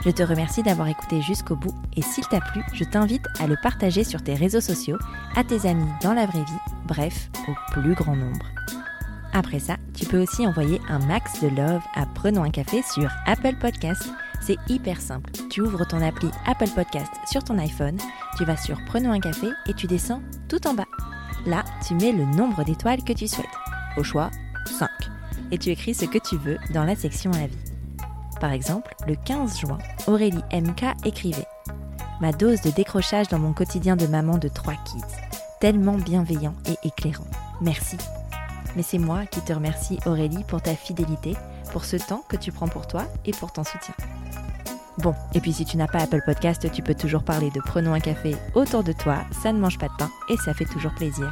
[0.03, 3.57] Je te remercie d'avoir écouté jusqu'au bout et s'il t'a plu, je t'invite à le
[3.61, 4.97] partager sur tes réseaux sociaux,
[5.35, 8.45] à tes amis dans la vraie vie, bref, au plus grand nombre.
[9.31, 13.11] Après ça, tu peux aussi envoyer un max de love à Prenons un café sur
[13.27, 14.09] Apple Podcast.
[14.41, 15.29] C'est hyper simple.
[15.51, 17.97] Tu ouvres ton appli Apple Podcast sur ton iPhone,
[18.35, 20.87] tu vas sur Prenons un café et tu descends tout en bas.
[21.45, 23.45] Là, tu mets le nombre d'étoiles que tu souhaites.
[23.97, 24.29] Au choix,
[24.65, 24.89] 5.
[25.51, 27.57] Et tu écris ce que tu veux dans la section Avis.
[28.39, 29.77] Par exemple, le 15 juin,
[30.07, 31.47] Aurélie MK écrivait
[32.21, 35.03] Ma dose de décrochage dans mon quotidien de maman de trois kids.
[35.61, 37.27] Tellement bienveillant et éclairant.
[37.61, 37.97] Merci.
[38.75, 41.35] Mais c'est moi qui te remercie Aurélie pour ta fidélité,
[41.71, 43.93] pour ce temps que tu prends pour toi et pour ton soutien.
[45.01, 47.93] Bon, et puis si tu n'as pas Apple Podcast, tu peux toujours parler de Prenons
[47.93, 50.93] un café autour de toi, ça ne mange pas de pain et ça fait toujours
[50.93, 51.31] plaisir.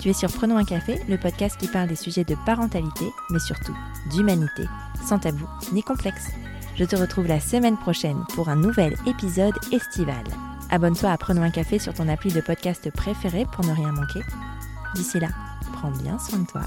[0.00, 3.40] Tu es sur Prenons un café, le podcast qui parle des sujets de parentalité, mais
[3.40, 3.76] surtout
[4.10, 4.64] d'humanité,
[5.04, 6.28] sans tabou ni complexe.
[6.76, 10.22] Je te retrouve la semaine prochaine pour un nouvel épisode estival.
[10.70, 14.20] Abonne-toi à Prenons un café sur ton appli de podcast préféré pour ne rien manquer.
[14.94, 15.28] D'ici là,
[15.72, 16.62] prends bien soin de toi.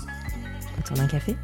[0.77, 1.37] Autour d'un café